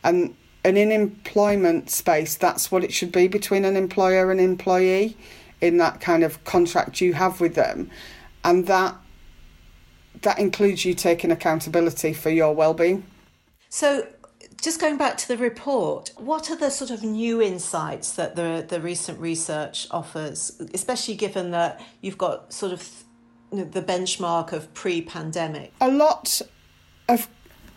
And, 0.03 0.35
and 0.65 0.77
in 0.77 0.91
employment 0.91 1.89
space, 1.89 2.35
that's 2.35 2.69
what 2.69 2.83
it 2.83 2.91
should 2.91 3.13
be 3.13 3.29
between 3.29 3.63
an 3.63 3.77
employer 3.77 4.29
and 4.29 4.41
employee 4.41 5.15
in 5.61 5.77
that 5.77 6.01
kind 6.01 6.21
of 6.21 6.43
contract 6.43 6.99
you 6.99 7.13
have 7.13 7.39
with 7.39 7.55
them. 7.55 7.89
And 8.43 8.67
that 8.67 8.93
that 10.23 10.37
includes 10.37 10.83
you 10.83 10.93
taking 10.95 11.31
accountability 11.31 12.11
for 12.11 12.29
your 12.29 12.53
well-being. 12.53 13.05
So 13.69 14.05
just 14.65 14.79
going 14.79 14.97
back 14.97 15.15
to 15.15 15.27
the 15.27 15.37
report, 15.37 16.09
what 16.17 16.49
are 16.49 16.55
the 16.55 16.71
sort 16.71 16.89
of 16.89 17.03
new 17.03 17.39
insights 17.39 18.13
that 18.13 18.35
the, 18.35 18.65
the 18.67 18.81
recent 18.81 19.19
research 19.19 19.87
offers, 19.91 20.59
especially 20.73 21.13
given 21.13 21.51
that 21.51 21.79
you've 22.01 22.17
got 22.17 22.51
sort 22.51 22.73
of 22.73 23.03
the 23.51 23.83
benchmark 23.83 24.53
of 24.53 24.73
pre-pandemic? 24.73 25.71
A 25.79 25.91
lot 25.91 26.41
of 27.07 27.29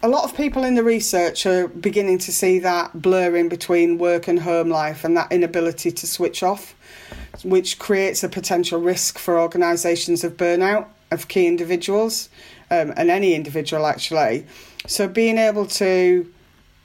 a 0.02 0.08
lot 0.08 0.24
of 0.24 0.34
people 0.34 0.64
in 0.64 0.76
the 0.76 0.82
research 0.82 1.44
are 1.44 1.68
beginning 1.68 2.18
to 2.18 2.32
see 2.32 2.58
that 2.60 3.02
blurring 3.02 3.50
between 3.50 3.98
work 3.98 4.26
and 4.26 4.38
home 4.40 4.70
life 4.70 5.04
and 5.04 5.14
that 5.14 5.30
inability 5.30 5.90
to 5.90 6.06
switch 6.06 6.42
off, 6.42 6.74
which 7.42 7.78
creates 7.78 8.24
a 8.24 8.30
potential 8.30 8.80
risk 8.80 9.18
for 9.18 9.38
organisations 9.38 10.24
of 10.24 10.38
burnout 10.38 10.86
of 11.10 11.28
key 11.28 11.46
individuals 11.46 12.30
um, 12.70 12.94
and 12.96 13.10
any 13.10 13.34
individual 13.34 13.84
actually. 13.84 14.46
So 14.86 15.06
being 15.06 15.36
able 15.36 15.66
to 15.66 16.32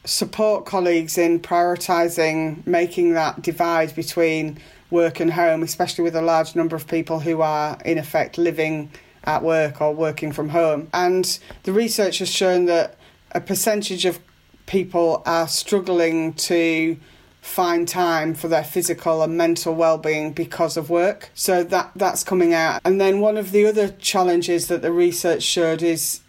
support 0.05 0.65
colleagues 0.65 1.17
in 1.17 1.39
prioritising 1.39 2.65
making 2.67 3.13
that 3.13 3.41
divide 3.41 3.95
between 3.95 4.57
work 4.89 5.19
and 5.19 5.31
home, 5.31 5.63
especially 5.63 6.03
with 6.03 6.15
a 6.15 6.21
large 6.21 6.55
number 6.55 6.75
of 6.75 6.87
people 6.87 7.19
who 7.19 7.41
are 7.41 7.77
in 7.85 7.97
effect 7.97 8.37
living 8.37 8.91
at 9.23 9.41
work 9.41 9.81
or 9.81 9.93
working 9.93 10.31
from 10.31 10.49
home. 10.49 10.89
And 10.93 11.39
the 11.63 11.73
research 11.73 12.19
has 12.19 12.29
shown 12.29 12.65
that 12.65 12.97
a 13.31 13.41
percentage 13.41 14.05
of 14.05 14.19
people 14.65 15.23
are 15.25 15.47
struggling 15.47 16.33
to 16.33 16.97
find 17.41 17.87
time 17.87 18.33
for 18.33 18.47
their 18.47 18.63
physical 18.63 19.21
and 19.21 19.37
mental 19.37 19.75
well-being 19.75 20.31
because 20.31 20.77
of 20.77 20.89
work 20.89 21.29
so 21.33 21.61
that 21.61 21.91
that's 21.93 22.23
coming 22.23 22.53
out 22.53 22.79
and 22.85 23.01
then 23.01 23.19
one 23.19 23.35
of 23.35 23.51
the 23.51 23.65
other 23.65 23.89
challenges 23.89 24.67
that 24.67 24.81
the 24.81 24.93
research 24.93 25.43
showed 25.43 25.83
is 25.83 26.21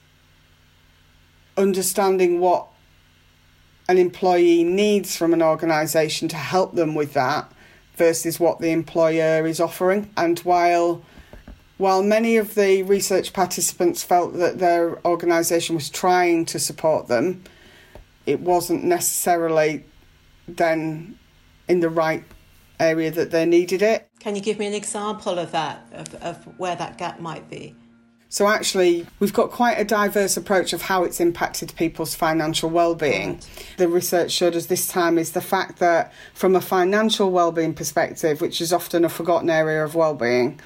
understanding 1.57 2.41
what 2.41 2.67
an 3.89 3.99
employee 3.99 4.65
needs 4.65 5.17
from 5.17 5.33
an 5.33 5.43
organisation 5.43 6.29
to 6.29 6.37
help 6.37 6.75
them 6.75 6.95
with 6.95 7.13
that 7.15 7.51
versus 7.97 8.41
what 8.41 8.59
the 8.59 8.71
employer 8.71 9.47
is 9.47 9.61
offering. 9.61 10.11
And 10.17 10.39
while 10.41 11.03
while 11.77 12.03
many 12.03 12.37
of 12.37 12.55
the 12.55 12.83
research 12.85 13.33
participants 13.33 14.03
felt 14.05 14.35
that 14.35 14.59
their 14.59 15.05
organisation 15.05 15.75
was 15.75 15.91
trying 15.91 16.45
to 16.47 16.59
support 16.59 17.09
them, 17.09 17.43
it 18.27 18.41
wasn't 18.41 18.85
necessarily 18.85 19.85
then 20.47 21.19
in 21.67 21.81
the 21.81 21.89
right 21.89 22.25
area 22.79 23.11
that 23.11 23.33
they 23.33 23.45
needed 23.45 23.83
it. 23.83 24.09
Can 24.21 24.37
you 24.37 24.43
give 24.43 24.59
me 24.59 24.67
an 24.67 24.75
example 24.75 25.39
of 25.39 25.51
that, 25.51 25.85
of, 25.93 26.15
of 26.17 26.59
where 26.59 26.77
that 26.77 26.97
gap 26.97 27.21
might 27.21 27.51
be? 27.51 27.75
So 28.35 28.49
actually, 28.49 29.07
we've 29.21 29.33
got 29.33 29.53
quite 29.53 29.75
a 29.75 29.85
diverse 29.85 30.37
approach 30.37 30.73
of 30.73 30.83
how 30.83 31.05
it's 31.05 31.21
impacted 31.21 31.73
people's 31.77 32.17
financial 32.17 32.69
well-being. 32.69 33.39
The 33.77 33.87
research 33.87 34.33
showed 34.33 34.57
us 34.57 34.67
this 34.67 34.89
time 34.89 35.19
is 35.19 35.31
the 35.31 35.41
fact 35.41 35.79
that 35.79 36.13
from 36.35 36.57
a 36.57 36.61
financial 36.61 37.31
well-being 37.31 37.75
perspective, 37.75 38.41
which 38.41 38.61
is 38.61 38.73
often 38.73 39.05
a 39.05 39.09
forgotten 39.09 39.51
area 39.51 39.85
of 39.85 39.95
well-being, 39.95 40.59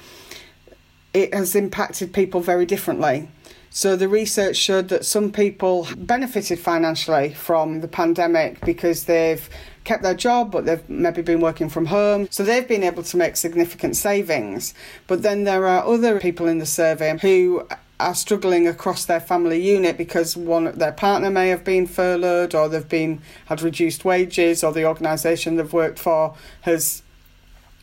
it 1.13 1.31
has 1.31 1.53
impacted 1.53 2.11
people 2.11 2.41
very 2.41 2.65
differently. 2.65 3.29
So 3.71 3.95
the 3.95 4.09
research 4.09 4.57
showed 4.57 4.89
that 4.89 5.05
some 5.05 5.31
people 5.31 5.87
benefited 5.95 6.59
financially 6.59 7.33
from 7.33 7.81
the 7.81 7.87
pandemic 7.87 8.59
because 8.61 9.05
they've 9.05 9.47
kept 9.83 10.03
their 10.03 10.15
job, 10.15 10.51
but 10.51 10.65
they've 10.65 10.87
maybe 10.89 11.21
been 11.21 11.39
working 11.39 11.69
from 11.69 11.85
home. 11.85 12.27
So 12.31 12.43
they've 12.43 12.67
been 12.67 12.83
able 12.83 13.03
to 13.03 13.17
make 13.17 13.37
significant 13.37 13.95
savings. 13.95 14.73
But 15.07 15.21
then 15.21 15.43
there 15.43 15.67
are 15.67 15.85
other 15.85 16.19
people 16.19 16.47
in 16.47 16.57
the 16.57 16.65
survey 16.65 17.17
who 17.21 17.67
are 17.99 18.15
struggling 18.15 18.67
across 18.67 19.05
their 19.05 19.19
family 19.19 19.61
unit 19.61 19.97
because 19.97 20.35
one 20.35 20.77
their 20.77 20.93
partner 20.93 21.29
may 21.29 21.49
have 21.49 21.65
been 21.65 21.85
furloughed 21.85 22.55
or 22.55 22.69
they've 22.69 22.87
been 22.87 23.21
had 23.45 23.61
reduced 23.61 24.05
wages 24.05 24.63
or 24.63 24.71
the 24.71 24.85
organisation 24.85 25.57
they've 25.57 25.73
worked 25.73 25.99
for 25.99 26.33
has 26.61 27.03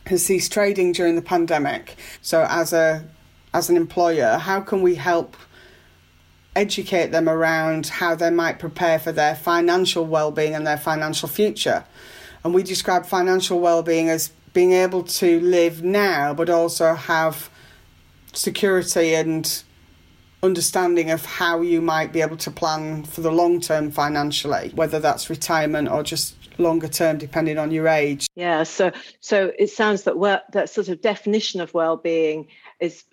has 0.07 0.25
ceased 0.25 0.51
trading 0.51 0.91
during 0.91 1.15
the 1.15 1.21
pandemic. 1.21 1.95
So 2.21 2.47
as 2.49 2.73
a 2.73 3.05
as 3.53 3.69
an 3.69 3.77
employer, 3.77 4.37
how 4.37 4.61
can 4.61 4.81
we 4.81 4.95
help 4.95 5.37
educate 6.57 7.11
them 7.11 7.29
around 7.29 7.87
how 7.87 8.15
they 8.15 8.31
might 8.31 8.57
prepare 8.57 8.97
for 8.97 9.11
their 9.11 9.35
financial 9.35 10.05
well-being 10.05 10.55
and 10.55 10.65
their 10.65 10.77
financial 10.77 11.29
future. 11.29 11.85
And 12.43 12.53
we 12.53 12.63
describe 12.63 13.05
financial 13.05 13.59
well-being 13.59 14.09
as 14.09 14.29
being 14.53 14.71
able 14.71 15.03
to 15.03 15.39
live 15.39 15.83
now 15.83 16.33
but 16.33 16.49
also 16.49 16.95
have 16.95 17.49
security 18.33 19.13
and 19.13 19.63
understanding 20.41 21.11
of 21.11 21.25
how 21.25 21.61
you 21.61 21.81
might 21.81 22.11
be 22.11 22.21
able 22.21 22.37
to 22.37 22.51
plan 22.51 23.03
for 23.03 23.21
the 23.21 23.31
long 23.31 23.59
term 23.59 23.91
financially, 23.91 24.71
whether 24.75 24.99
that's 24.99 25.29
retirement 25.29 25.87
or 25.89 26.03
just 26.03 26.35
longer 26.59 26.87
term 26.87 27.17
depending 27.17 27.57
on 27.57 27.71
your 27.71 27.87
age. 27.87 28.27
Yeah, 28.35 28.63
so 28.63 28.91
so 29.19 29.51
it 29.59 29.69
sounds 29.69 30.03
that 30.03 30.17
work 30.17 30.41
that 30.53 30.69
sort 30.69 30.89
of 30.89 31.01
definition 31.01 31.61
of 31.61 31.73
well-being 31.73 32.47
is 32.79 33.03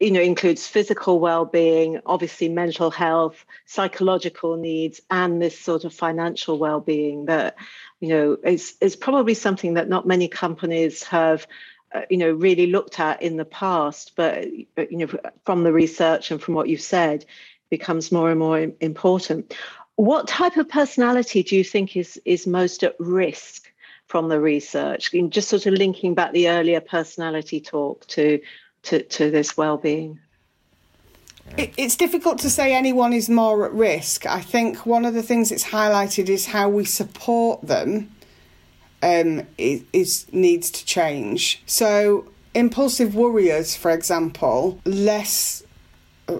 you 0.00 0.10
know 0.10 0.20
includes 0.20 0.66
physical 0.66 1.18
well-being 1.18 2.00
obviously 2.04 2.48
mental 2.48 2.90
health 2.90 3.46
psychological 3.64 4.56
needs 4.56 5.00
and 5.10 5.40
this 5.40 5.58
sort 5.58 5.84
of 5.84 5.94
financial 5.94 6.58
well-being 6.58 7.24
that 7.24 7.56
you 8.00 8.08
know 8.10 8.36
is 8.44 8.74
is 8.80 8.96
probably 8.96 9.34
something 9.34 9.74
that 9.74 9.88
not 9.88 10.06
many 10.06 10.28
companies 10.28 11.02
have 11.04 11.46
uh, 11.94 12.02
you 12.10 12.16
know 12.16 12.32
really 12.32 12.66
looked 12.66 12.98
at 13.00 13.22
in 13.22 13.36
the 13.36 13.44
past. 13.44 14.12
But 14.16 14.48
you 14.52 14.66
know 14.76 15.08
from 15.44 15.62
the 15.62 15.72
research 15.72 16.30
and 16.30 16.42
from 16.42 16.54
what 16.54 16.68
you've 16.68 16.80
said 16.80 17.24
becomes 17.70 18.12
more 18.12 18.30
and 18.30 18.38
more 18.38 18.72
important. 18.80 19.54
What 19.96 20.26
type 20.26 20.56
of 20.56 20.68
personality 20.68 21.42
do 21.42 21.56
you 21.56 21.64
think 21.64 21.96
is 21.96 22.20
is 22.24 22.46
most 22.46 22.82
at 22.82 22.96
risk 22.98 23.72
from 24.06 24.28
the 24.28 24.40
research? 24.40 25.12
Just 25.28 25.48
sort 25.48 25.66
of 25.66 25.74
linking 25.74 26.14
back 26.14 26.32
the 26.32 26.48
earlier 26.48 26.80
personality 26.80 27.60
talk 27.60 28.06
to 28.08 28.40
to, 28.84 29.02
to 29.02 29.30
this 29.30 29.56
well-being 29.56 30.18
it, 31.56 31.72
it's 31.76 31.96
difficult 31.96 32.38
to 32.40 32.50
say 32.50 32.74
anyone 32.74 33.12
is 33.12 33.28
more 33.28 33.66
at 33.66 33.72
risk. 33.72 34.26
I 34.26 34.40
think 34.40 34.86
one 34.86 35.04
of 35.04 35.14
the 35.14 35.22
things 35.22 35.52
it's 35.52 35.64
highlighted 35.64 36.28
is 36.28 36.46
how 36.46 36.68
we 36.68 36.84
support 36.84 37.62
them 37.62 38.10
um, 39.02 39.46
is, 39.58 39.82
is 39.92 40.26
needs 40.32 40.70
to 40.70 40.84
change. 40.84 41.62
So 41.66 42.26
impulsive 42.54 43.14
worriers, 43.14 43.76
for 43.76 43.90
example, 43.90 44.80
less 44.84 45.62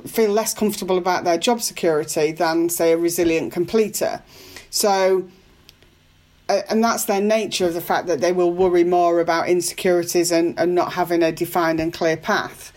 feel 0.07 0.31
less 0.31 0.55
comfortable 0.55 0.97
about 0.97 1.25
their 1.25 1.37
job 1.37 1.61
security 1.61 2.33
than 2.33 2.71
say 2.71 2.93
a 2.93 2.97
resilient 2.97 3.53
completer. 3.53 4.23
So 4.71 5.29
Uh, 6.49 6.61
and 6.69 6.85
that's 6.85 7.05
their 7.05 7.21
nature 7.21 7.67
of 7.67 7.75
the 7.75 7.81
fact 7.81 8.07
that 8.07 8.21
they 8.21 8.33
will 8.33 8.53
worry 8.53 8.85
more 8.85 9.21
about 9.21 9.49
insecurities 9.49 10.31
and, 10.31 10.59
and 10.59 10.75
not 10.75 10.93
having 10.93 11.23
a 11.23 11.33
defined 11.33 11.81
and 11.81 11.93
clear 11.93 12.17
path. 12.17 12.73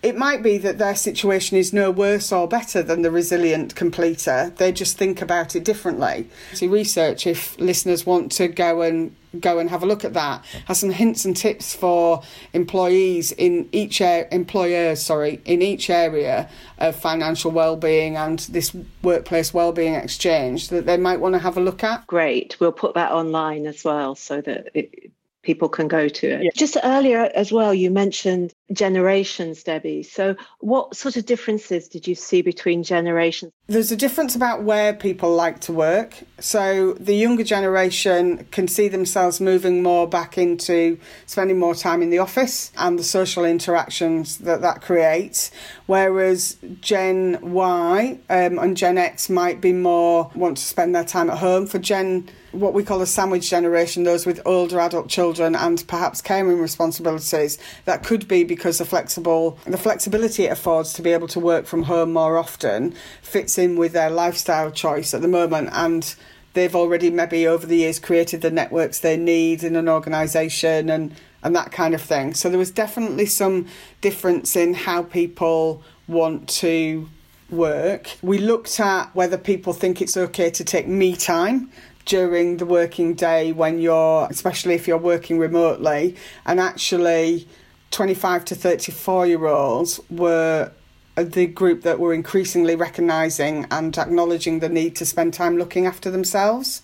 It 0.00 0.16
might 0.16 0.44
be 0.44 0.58
that 0.58 0.78
their 0.78 0.94
situation 0.94 1.56
is 1.56 1.72
no 1.72 1.90
worse 1.90 2.30
or 2.30 2.46
better 2.46 2.84
than 2.84 3.02
the 3.02 3.10
resilient 3.10 3.74
completer. 3.74 4.52
They 4.56 4.70
just 4.70 4.96
think 4.96 5.20
about 5.20 5.56
it 5.56 5.64
differently. 5.64 6.28
See, 6.52 6.68
research, 6.68 7.26
if 7.26 7.58
listeners 7.58 8.06
want 8.06 8.30
to 8.32 8.46
go 8.46 8.82
and 8.82 9.16
go 9.40 9.58
and 9.58 9.70
have 9.70 9.82
a 9.82 9.86
look 9.86 10.04
at 10.04 10.14
that, 10.14 10.44
has 10.66 10.78
some 10.78 10.90
hints 10.90 11.24
and 11.24 11.36
tips 11.36 11.74
for 11.74 12.22
employees 12.52 13.32
in 13.32 13.68
each 13.72 14.00
er- 14.00 14.28
employers, 14.30 15.02
sorry, 15.02 15.40
in 15.44 15.62
each 15.62 15.90
area 15.90 16.48
of 16.78 16.96
financial 16.96 17.50
well-being 17.50 18.16
and 18.16 18.40
this 18.40 18.74
workplace 19.02 19.52
well-being 19.52 19.94
exchange 19.94 20.68
that 20.68 20.86
they 20.86 20.96
might 20.96 21.20
want 21.20 21.34
to 21.34 21.38
have 21.38 21.56
a 21.56 21.60
look 21.60 21.82
at. 21.84 22.06
Great, 22.06 22.58
we'll 22.60 22.72
put 22.72 22.94
that 22.94 23.12
online 23.12 23.66
as 23.66 23.84
well 23.84 24.14
so 24.14 24.40
that 24.40 24.68
it, 24.74 25.10
people 25.42 25.68
can 25.68 25.88
go 25.88 26.08
to 26.08 26.26
it. 26.26 26.42
Yeah. 26.44 26.50
Just 26.54 26.76
earlier 26.82 27.30
as 27.34 27.52
well, 27.52 27.72
you 27.72 27.90
mentioned 27.90 28.52
generations, 28.72 29.62
Debbie. 29.62 30.02
So, 30.02 30.36
what 30.60 30.96
sort 30.96 31.16
of 31.16 31.26
differences 31.26 31.88
did 31.88 32.06
you 32.06 32.14
see 32.14 32.42
between 32.42 32.82
generations? 32.82 33.52
There's 33.66 33.92
a 33.92 33.96
difference 33.96 34.34
about 34.34 34.62
where 34.62 34.92
people 34.92 35.34
like 35.34 35.60
to 35.60 35.72
work. 35.72 36.18
So, 36.40 36.94
the 36.94 37.14
younger 37.14 37.44
generation 37.44 38.46
can 38.50 38.68
see 38.68 38.88
themselves 38.88 39.40
moving 39.40 39.82
more 39.82 40.08
back 40.08 40.36
into 40.36 40.98
spending 41.26 41.58
more 41.58 41.74
time 41.74 42.02
in 42.02 42.10
the 42.10 42.18
office 42.18 42.72
and 42.76 42.98
the 42.98 43.04
social 43.04 43.44
interactions 43.44 44.38
that 44.38 44.60
that 44.62 44.82
creates, 44.82 45.50
whereas 45.88 46.58
Gen 46.82 47.38
Y 47.40 48.20
um, 48.28 48.58
and 48.58 48.76
Gen 48.76 48.98
X 48.98 49.30
might 49.30 49.60
be 49.60 49.72
more 49.72 50.30
want 50.34 50.58
to 50.58 50.62
spend 50.62 50.94
their 50.94 51.04
time 51.04 51.30
at 51.30 51.38
home. 51.38 51.66
For 51.66 51.78
Gen 51.78 52.28
what 52.52 52.74
we 52.74 52.84
call 52.84 53.00
a 53.00 53.06
sandwich 53.06 53.48
generation, 53.48 54.04
those 54.04 54.26
with 54.26 54.40
older 54.44 54.80
adult 54.80 55.08
children 55.08 55.54
and 55.54 55.82
perhaps 55.88 56.20
caring 56.20 56.60
responsibilities. 56.60 57.58
That 57.86 58.04
could 58.04 58.28
be 58.28 58.44
because 58.44 58.78
the 58.78 58.84
flexible 58.84 59.58
the 59.64 59.78
flexibility 59.78 60.44
it 60.44 60.52
affords 60.52 60.92
to 60.92 61.02
be 61.02 61.10
able 61.10 61.28
to 61.28 61.40
work 61.40 61.64
from 61.64 61.84
home 61.84 62.12
more 62.12 62.36
often 62.36 62.94
fits 63.22 63.56
in 63.56 63.76
with 63.76 63.92
their 63.92 64.10
lifestyle 64.10 64.70
choice 64.70 65.14
at 65.14 65.22
the 65.22 65.28
moment 65.28 65.70
and 65.72 66.14
they've 66.52 66.76
already 66.76 67.08
maybe 67.08 67.46
over 67.46 67.66
the 67.66 67.76
years 67.76 67.98
created 67.98 68.42
the 68.42 68.50
networks 68.50 69.00
they 69.00 69.16
need 69.16 69.62
in 69.62 69.74
an 69.74 69.88
organisation 69.88 70.90
and 70.90 71.14
and 71.42 71.54
that 71.54 71.72
kind 71.72 71.94
of 71.94 72.02
thing. 72.02 72.34
So 72.34 72.48
there 72.48 72.58
was 72.58 72.70
definitely 72.70 73.26
some 73.26 73.66
difference 74.00 74.56
in 74.56 74.74
how 74.74 75.02
people 75.02 75.82
want 76.06 76.48
to 76.48 77.08
work. 77.50 78.10
We 78.22 78.38
looked 78.38 78.80
at 78.80 79.14
whether 79.14 79.38
people 79.38 79.72
think 79.72 80.02
it's 80.02 80.16
okay 80.16 80.50
to 80.50 80.64
take 80.64 80.86
me 80.86 81.16
time 81.16 81.70
during 82.04 82.56
the 82.56 82.66
working 82.66 83.14
day 83.14 83.52
when 83.52 83.78
you're, 83.78 84.26
especially 84.30 84.74
if 84.74 84.88
you're 84.88 84.96
working 84.96 85.38
remotely, 85.38 86.16
and 86.46 86.58
actually 86.58 87.46
25 87.90 88.44
to 88.46 88.54
34 88.54 89.26
year 89.26 89.46
olds 89.46 90.00
were 90.10 90.72
the 91.16 91.46
group 91.46 91.82
that 91.82 91.98
were 91.98 92.14
increasingly 92.14 92.76
recognising 92.76 93.66
and 93.70 93.96
acknowledging 93.98 94.60
the 94.60 94.68
need 94.68 94.94
to 94.96 95.04
spend 95.04 95.34
time 95.34 95.58
looking 95.58 95.86
after 95.86 96.10
themselves. 96.10 96.82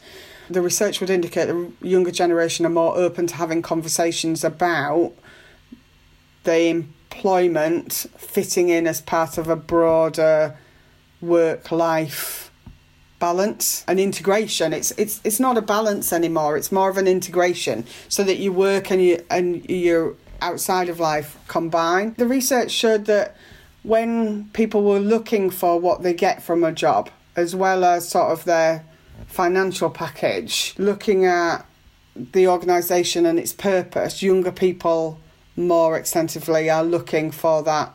The 0.50 0.60
research 0.60 1.00
would 1.00 1.10
indicate 1.10 1.46
the 1.46 1.72
younger 1.80 2.10
generation 2.10 2.66
are 2.66 2.70
more 2.70 2.96
open 2.96 3.26
to 3.28 3.34
having 3.36 3.62
conversations 3.62 4.44
about 4.44 5.12
the 6.44 6.66
employment 6.66 8.06
fitting 8.16 8.68
in 8.68 8.86
as 8.86 9.00
part 9.00 9.38
of 9.38 9.48
a 9.48 9.56
broader 9.56 10.56
work 11.20 11.72
life 11.72 12.50
balance 13.18 13.84
and 13.88 13.98
integration. 13.98 14.74
It's 14.74 14.90
it's 14.92 15.20
it's 15.24 15.40
not 15.40 15.56
a 15.56 15.62
balance 15.62 16.12
anymore. 16.12 16.56
It's 16.58 16.70
more 16.70 16.90
of 16.90 16.98
an 16.98 17.08
integration, 17.08 17.86
so 18.08 18.22
that 18.24 18.38
you 18.38 18.52
work 18.52 18.90
and 18.90 19.00
you 19.02 19.24
and 19.30 19.64
your 19.70 20.14
outside 20.42 20.88
of 20.90 21.00
life 21.00 21.38
combine. 21.48 22.14
The 22.18 22.26
research 22.26 22.70
showed 22.70 23.06
that 23.06 23.36
when 23.82 24.50
people 24.52 24.82
were 24.82 24.98
looking 24.98 25.50
for 25.50 25.80
what 25.80 26.02
they 26.02 26.12
get 26.12 26.42
from 26.42 26.64
a 26.64 26.72
job, 26.72 27.10
as 27.36 27.54
well 27.54 27.84
as 27.84 28.08
sort 28.08 28.30
of 28.30 28.44
their 28.44 28.84
financial 29.26 29.90
package, 29.90 30.74
looking 30.78 31.24
at 31.24 31.66
the 32.14 32.46
organisation 32.46 33.26
and 33.26 33.38
its 33.38 33.52
purpose, 33.52 34.22
younger 34.22 34.52
people 34.52 35.18
more 35.56 35.96
extensively 35.96 36.70
are 36.70 36.84
looking 36.84 37.30
for 37.30 37.62
that 37.62 37.92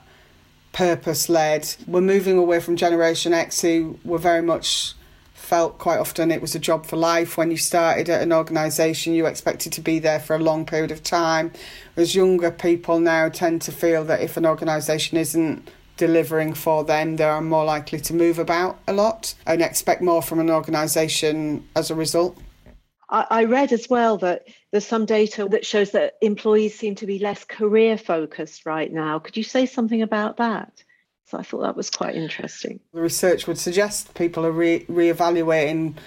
purpose 0.71 1.29
led. 1.29 1.75
We're 1.87 2.01
moving 2.01 2.37
away 2.37 2.59
from 2.59 2.75
Generation 2.75 3.33
X, 3.33 3.61
who 3.61 3.99
were 4.03 4.17
very 4.17 4.41
much 4.41 4.93
felt 5.33 5.79
quite 5.79 5.97
often 5.97 6.29
it 6.29 6.41
was 6.41 6.53
a 6.53 6.59
job 6.59 6.85
for 6.85 6.95
life. 6.95 7.35
When 7.35 7.49
you 7.49 7.57
started 7.57 8.07
at 8.09 8.21
an 8.21 8.31
organisation, 8.31 9.13
you 9.13 9.25
expected 9.25 9.73
to 9.73 9.81
be 9.81 9.97
there 9.97 10.19
for 10.19 10.35
a 10.35 10.39
long 10.39 10.65
period 10.65 10.91
of 10.91 11.01
time. 11.01 11.51
As 11.95 12.13
younger 12.13 12.51
people 12.51 12.99
now 12.99 13.29
tend 13.29 13.63
to 13.63 13.71
feel 13.71 14.03
that 14.05 14.21
if 14.21 14.37
an 14.37 14.45
organisation 14.45 15.17
isn't 15.17 15.67
delivering 15.99 16.55
for 16.55 16.83
them, 16.83 17.17
they 17.17 17.25
are 17.25 17.41
more 17.41 17.65
likely 17.65 17.99
to 17.99 18.13
move 18.13 18.39
about 18.39 18.79
a 18.87 18.93
lot 18.93 19.35
and 19.45 19.61
expect 19.61 20.01
more 20.01 20.23
from 20.23 20.39
an 20.39 20.49
organisation 20.49 21.67
as 21.75 21.91
a 21.91 21.95
result. 21.95 22.35
I 23.11 23.45
read 23.45 23.71
as 23.71 23.89
well 23.89 24.19
that 24.19 24.43
there's 24.69 24.85
some 24.85 25.05
data 25.05 25.47
that 25.49 25.65
shows 25.65 25.91
that 25.91 26.13
employees 26.21 26.77
seem 26.77 26.93
to 26.95 27.07
be 27.07 27.17
less 27.17 27.43
career 27.43 27.97
focused 27.97 28.67
right 28.67 28.91
now. 28.93 29.17
Could 29.17 29.35
you 29.35 29.41
say 29.41 29.65
something 29.65 30.03
about 30.03 30.37
that? 30.37 30.83
So 31.25 31.39
I 31.39 31.43
thought 31.43 31.61
that 31.61 31.75
was 31.75 31.89
quite 31.89 32.15
interesting. 32.15 32.79
The 32.93 33.01
research 33.01 33.47
would 33.47 33.57
suggest 33.57 34.13
people 34.13 34.45
are 34.45 34.51
re 34.51 34.85
evaluating 34.87 35.97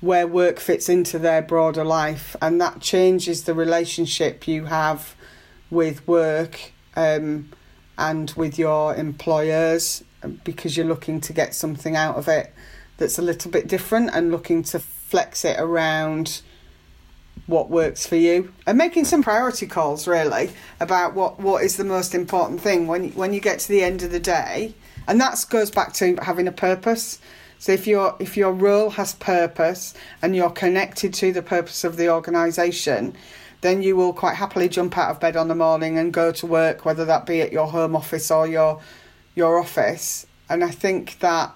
where 0.00 0.26
work 0.26 0.60
fits 0.60 0.88
into 0.88 1.18
their 1.18 1.42
broader 1.42 1.84
life, 1.84 2.36
and 2.40 2.58
that 2.58 2.80
changes 2.80 3.44
the 3.44 3.54
relationship 3.54 4.48
you 4.48 4.64
have 4.64 5.14
with 5.70 6.06
work 6.08 6.72
um, 6.96 7.50
and 7.98 8.32
with 8.36 8.58
your 8.58 8.94
employers 8.94 10.02
uh, 10.22 10.28
because 10.44 10.76
you're 10.76 10.86
looking 10.86 11.20
to 11.20 11.32
get 11.32 11.54
something 11.54 11.96
out 11.96 12.16
of 12.16 12.28
it 12.28 12.52
that's 12.96 13.18
a 13.18 13.22
little 13.22 13.50
bit 13.50 13.66
different 13.66 14.10
and 14.12 14.30
looking 14.30 14.62
to 14.62 14.78
flex 14.78 15.44
it 15.44 15.58
around 15.58 16.42
what 17.46 17.68
works 17.68 18.06
for 18.06 18.16
you. 18.16 18.52
And 18.66 18.78
making 18.78 19.04
some 19.04 19.22
priority 19.22 19.66
calls 19.66 20.06
really 20.06 20.50
about 20.80 21.14
what 21.14 21.40
what 21.40 21.62
is 21.62 21.76
the 21.76 21.84
most 21.84 22.14
important 22.14 22.60
thing 22.60 22.86
when 22.86 23.10
when 23.10 23.32
you 23.32 23.40
get 23.40 23.58
to 23.60 23.68
the 23.68 23.82
end 23.82 24.02
of 24.02 24.10
the 24.10 24.20
day. 24.20 24.74
And 25.06 25.20
that 25.20 25.44
goes 25.50 25.70
back 25.70 25.92
to 25.94 26.16
having 26.22 26.48
a 26.48 26.52
purpose. 26.52 27.20
So 27.58 27.72
if 27.72 27.86
your 27.86 28.16
if 28.18 28.36
your 28.36 28.52
role 28.52 28.90
has 28.90 29.14
purpose 29.14 29.94
and 30.22 30.34
you're 30.34 30.50
connected 30.50 31.12
to 31.14 31.32
the 31.32 31.42
purpose 31.42 31.84
of 31.84 31.96
the 31.96 32.10
organization 32.10 33.14
then 33.64 33.80
you 33.80 33.96
will 33.96 34.12
quite 34.12 34.34
happily 34.34 34.68
jump 34.68 34.98
out 34.98 35.10
of 35.10 35.18
bed 35.18 35.36
on 35.36 35.48
the 35.48 35.54
morning 35.54 35.96
and 35.96 36.12
go 36.12 36.30
to 36.30 36.46
work 36.46 36.84
whether 36.84 37.06
that 37.06 37.24
be 37.24 37.40
at 37.40 37.50
your 37.50 37.66
home 37.66 37.96
office 37.96 38.30
or 38.30 38.46
your 38.46 38.80
your 39.34 39.58
office. 39.58 40.26
And 40.50 40.62
i 40.62 40.70
think 40.70 41.18
that 41.20 41.52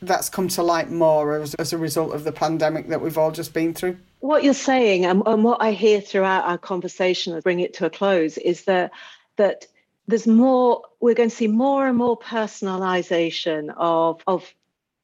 that's 0.00 0.28
come 0.28 0.46
to 0.46 0.62
light 0.62 0.88
more 0.90 1.34
as, 1.34 1.54
as 1.54 1.72
a 1.72 1.78
result 1.78 2.14
of 2.14 2.22
the 2.22 2.30
pandemic 2.30 2.88
that 2.88 3.00
we've 3.00 3.18
all 3.18 3.32
just 3.32 3.52
been 3.52 3.74
through. 3.74 3.96
What 4.20 4.44
you're 4.44 4.54
saying 4.54 5.04
and, 5.04 5.22
and 5.26 5.42
what 5.42 5.60
I 5.60 5.72
hear 5.72 6.00
throughout 6.00 6.44
our 6.44 6.58
conversation 6.58 7.34
to 7.34 7.42
bring 7.42 7.58
it 7.58 7.74
to 7.74 7.86
a 7.86 7.90
close 7.90 8.38
is 8.38 8.64
that 8.64 8.92
that 9.34 9.66
there's 10.06 10.28
more 10.28 10.82
we're 11.00 11.14
going 11.14 11.30
to 11.30 11.34
see 11.34 11.48
more 11.48 11.88
and 11.88 11.98
more 11.98 12.16
personalization 12.16 13.74
of 13.76 14.22
of 14.28 14.54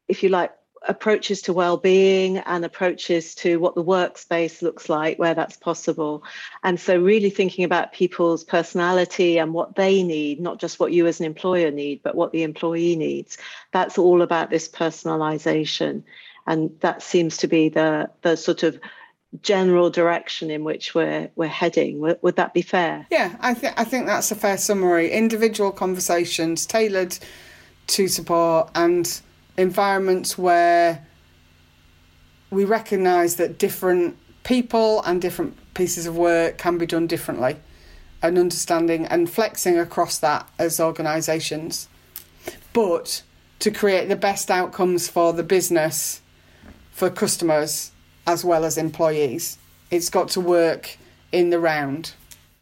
if 0.06 0.22
you 0.22 0.28
like 0.28 0.52
approaches 0.88 1.42
to 1.42 1.52
well-being 1.52 2.38
and 2.38 2.64
approaches 2.64 3.34
to 3.34 3.58
what 3.58 3.74
the 3.74 3.84
workspace 3.84 4.62
looks 4.62 4.88
like 4.88 5.18
where 5.18 5.34
that's 5.34 5.56
possible 5.56 6.22
and 6.62 6.78
so 6.78 7.00
really 7.00 7.30
thinking 7.30 7.64
about 7.64 7.92
people's 7.92 8.44
personality 8.44 9.38
and 9.38 9.54
what 9.54 9.76
they 9.76 10.02
need 10.02 10.40
not 10.40 10.58
just 10.58 10.80
what 10.80 10.92
you 10.92 11.06
as 11.06 11.20
an 11.20 11.26
employer 11.26 11.70
need 11.70 12.00
but 12.02 12.14
what 12.14 12.32
the 12.32 12.42
employee 12.42 12.96
needs 12.96 13.38
that's 13.72 13.98
all 13.98 14.22
about 14.22 14.50
this 14.50 14.68
personalization 14.68 16.02
and 16.46 16.70
that 16.80 17.02
seems 17.02 17.36
to 17.36 17.46
be 17.46 17.68
the 17.68 18.10
the 18.22 18.36
sort 18.36 18.62
of 18.62 18.78
general 19.40 19.88
direction 19.88 20.50
in 20.50 20.62
which 20.62 20.94
we're 20.94 21.30
we're 21.36 21.46
heading. 21.48 22.00
Would, 22.00 22.18
would 22.22 22.36
that 22.36 22.52
be 22.52 22.62
fair? 22.62 23.06
Yeah, 23.10 23.34
I 23.40 23.54
think 23.54 23.74
I 23.80 23.84
think 23.84 24.06
that's 24.06 24.30
a 24.30 24.34
fair 24.34 24.58
summary. 24.58 25.10
Individual 25.10 25.72
conversations 25.72 26.66
tailored 26.66 27.16
to 27.88 28.08
support 28.08 28.70
and 28.74 29.20
environments 29.56 30.38
where 30.38 31.06
we 32.50 32.64
recognise 32.64 33.36
that 33.36 33.58
different 33.58 34.16
people 34.44 35.02
and 35.02 35.22
different 35.22 35.56
pieces 35.74 36.06
of 36.06 36.16
work 36.16 36.58
can 36.58 36.78
be 36.78 36.86
done 36.86 37.06
differently, 37.06 37.56
and 38.22 38.38
understanding 38.38 39.06
and 39.06 39.30
flexing 39.30 39.78
across 39.78 40.18
that 40.18 40.48
as 40.58 40.78
organisations, 40.80 41.88
but 42.72 43.22
to 43.58 43.70
create 43.70 44.08
the 44.08 44.16
best 44.16 44.50
outcomes 44.50 45.08
for 45.08 45.32
the 45.32 45.42
business, 45.42 46.20
for 46.90 47.08
customers, 47.08 47.92
as 48.26 48.44
well 48.44 48.64
as 48.64 48.76
employees. 48.76 49.58
It's 49.90 50.10
got 50.10 50.28
to 50.30 50.40
work 50.40 50.96
in 51.32 51.50
the 51.50 51.58
round. 51.58 52.12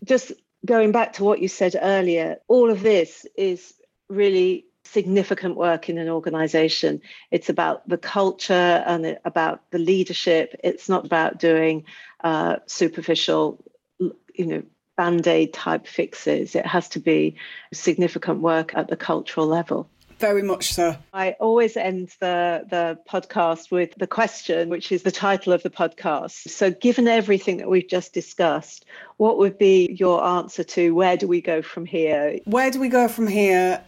Just 0.05 0.33
going 0.67 0.93
back 0.93 1.13
to 1.15 1.25
what 1.25 1.41
you 1.41 1.49
said 1.49 1.75
earlier, 1.81 2.37
all 2.49 2.71
of 2.71 2.83
this 2.83 3.27
is 3.37 3.75
really 4.09 4.67
significant 4.93 5.57
work 5.57 5.89
in 5.89 5.99
an 5.99 6.09
organization. 6.09 7.01
It's 7.31 7.49
about 7.49 7.89
the 7.89 7.99
culture 7.99 8.83
and 8.87 9.19
about 9.25 9.63
the 9.71 9.79
leadership. 9.79 10.55
It's 10.65 10.89
not 10.89 11.05
about 11.07 11.39
doing 11.39 11.85
uh, 12.23 12.57
superficial, 12.67 13.63
you 13.99 14.47
know, 14.47 14.63
band 14.97 15.27
aid 15.27 15.55
type 15.55 15.87
fixes. 15.87 16.55
It 16.55 16.67
has 16.67 16.89
to 16.91 17.01
be 17.01 17.37
significant 17.73 18.41
work 18.41 18.75
at 18.75 18.89
the 18.89 18.97
cultural 18.97 19.47
level. 19.47 19.89
Very 20.19 20.43
much 20.43 20.75
so. 20.75 20.97
I 21.15 21.31
always 21.41 21.79
end 21.79 22.11
the, 22.21 22.67
the 22.69 22.99
podcast 23.09 23.71
with 23.71 23.95
the 23.97 24.07
question, 24.07 24.69
which 24.69 24.93
is 24.93 25.03
the 25.03 25.11
title 25.11 25.55
of 25.55 25.63
the 25.63 25.71
podcast. 25.71 26.51
So, 26.51 26.71
given 26.71 27.09
everything 27.09 27.57
that 27.57 27.71
we've 27.71 27.89
just 27.89 28.13
discussed, 28.13 28.85
what 29.17 29.39
would 29.39 29.57
be 29.57 29.97
your 29.99 30.23
answer 30.23 30.63
to 30.63 30.95
where 30.95 31.17
do 31.17 31.27
we 31.27 31.41
go 31.41 31.63
from 31.63 31.87
here? 31.87 32.39
Where 32.45 32.71
do 32.71 32.79
we 32.79 32.91
go 32.91 33.09
from 33.09 33.27
here? 33.27 33.83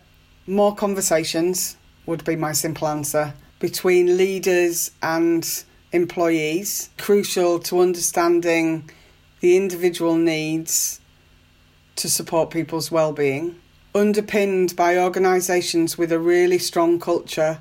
More 0.46 0.74
conversations 0.74 1.76
would 2.04 2.24
be 2.24 2.34
my 2.34 2.50
simple 2.52 2.88
answer 2.88 3.34
between 3.60 4.16
leaders 4.16 4.90
and 5.00 5.64
employees, 5.92 6.90
crucial 6.98 7.60
to 7.60 7.80
understanding 7.80 8.90
the 9.38 9.56
individual 9.56 10.16
needs 10.16 11.00
to 11.94 12.08
support 12.10 12.50
people's 12.50 12.90
well-being 12.90 13.54
underpinned 13.94 14.74
by 14.74 14.98
organisations 14.98 15.98
with 15.98 16.10
a 16.10 16.18
really 16.18 16.58
strong 16.58 16.98
culture 16.98 17.60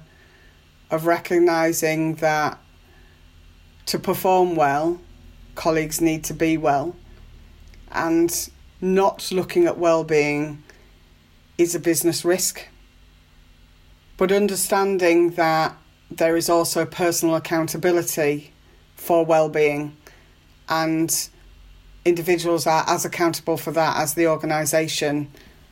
of 0.90 1.06
recognising 1.06 2.16
that 2.16 2.58
to 3.86 4.00
perform 4.00 4.56
well, 4.56 5.00
colleagues 5.56 6.00
need 6.00 6.24
to 6.24 6.34
be 6.34 6.58
well, 6.58 6.96
and 7.92 8.50
not 8.80 9.32
looking 9.32 9.66
at 9.66 9.78
well-being 9.78 10.64
is 11.58 11.76
a 11.76 11.80
business 11.80 12.24
risk. 12.24 12.68
But 14.22 14.32
understanding 14.32 15.32
that 15.32 15.76
there 16.12 16.38
is 16.38 16.48
also 16.48 16.86
personal 16.86 17.34
accountability 17.34 18.54
for 18.96 19.26
well-being 19.26 19.98
and 20.70 21.30
individuals 22.06 22.68
are 22.68 22.84
as 22.88 23.04
accountable 23.04 23.58
for 23.58 23.72
that 23.72 23.98
as 23.98 24.14
the 24.14 24.28
organisation 24.28 25.28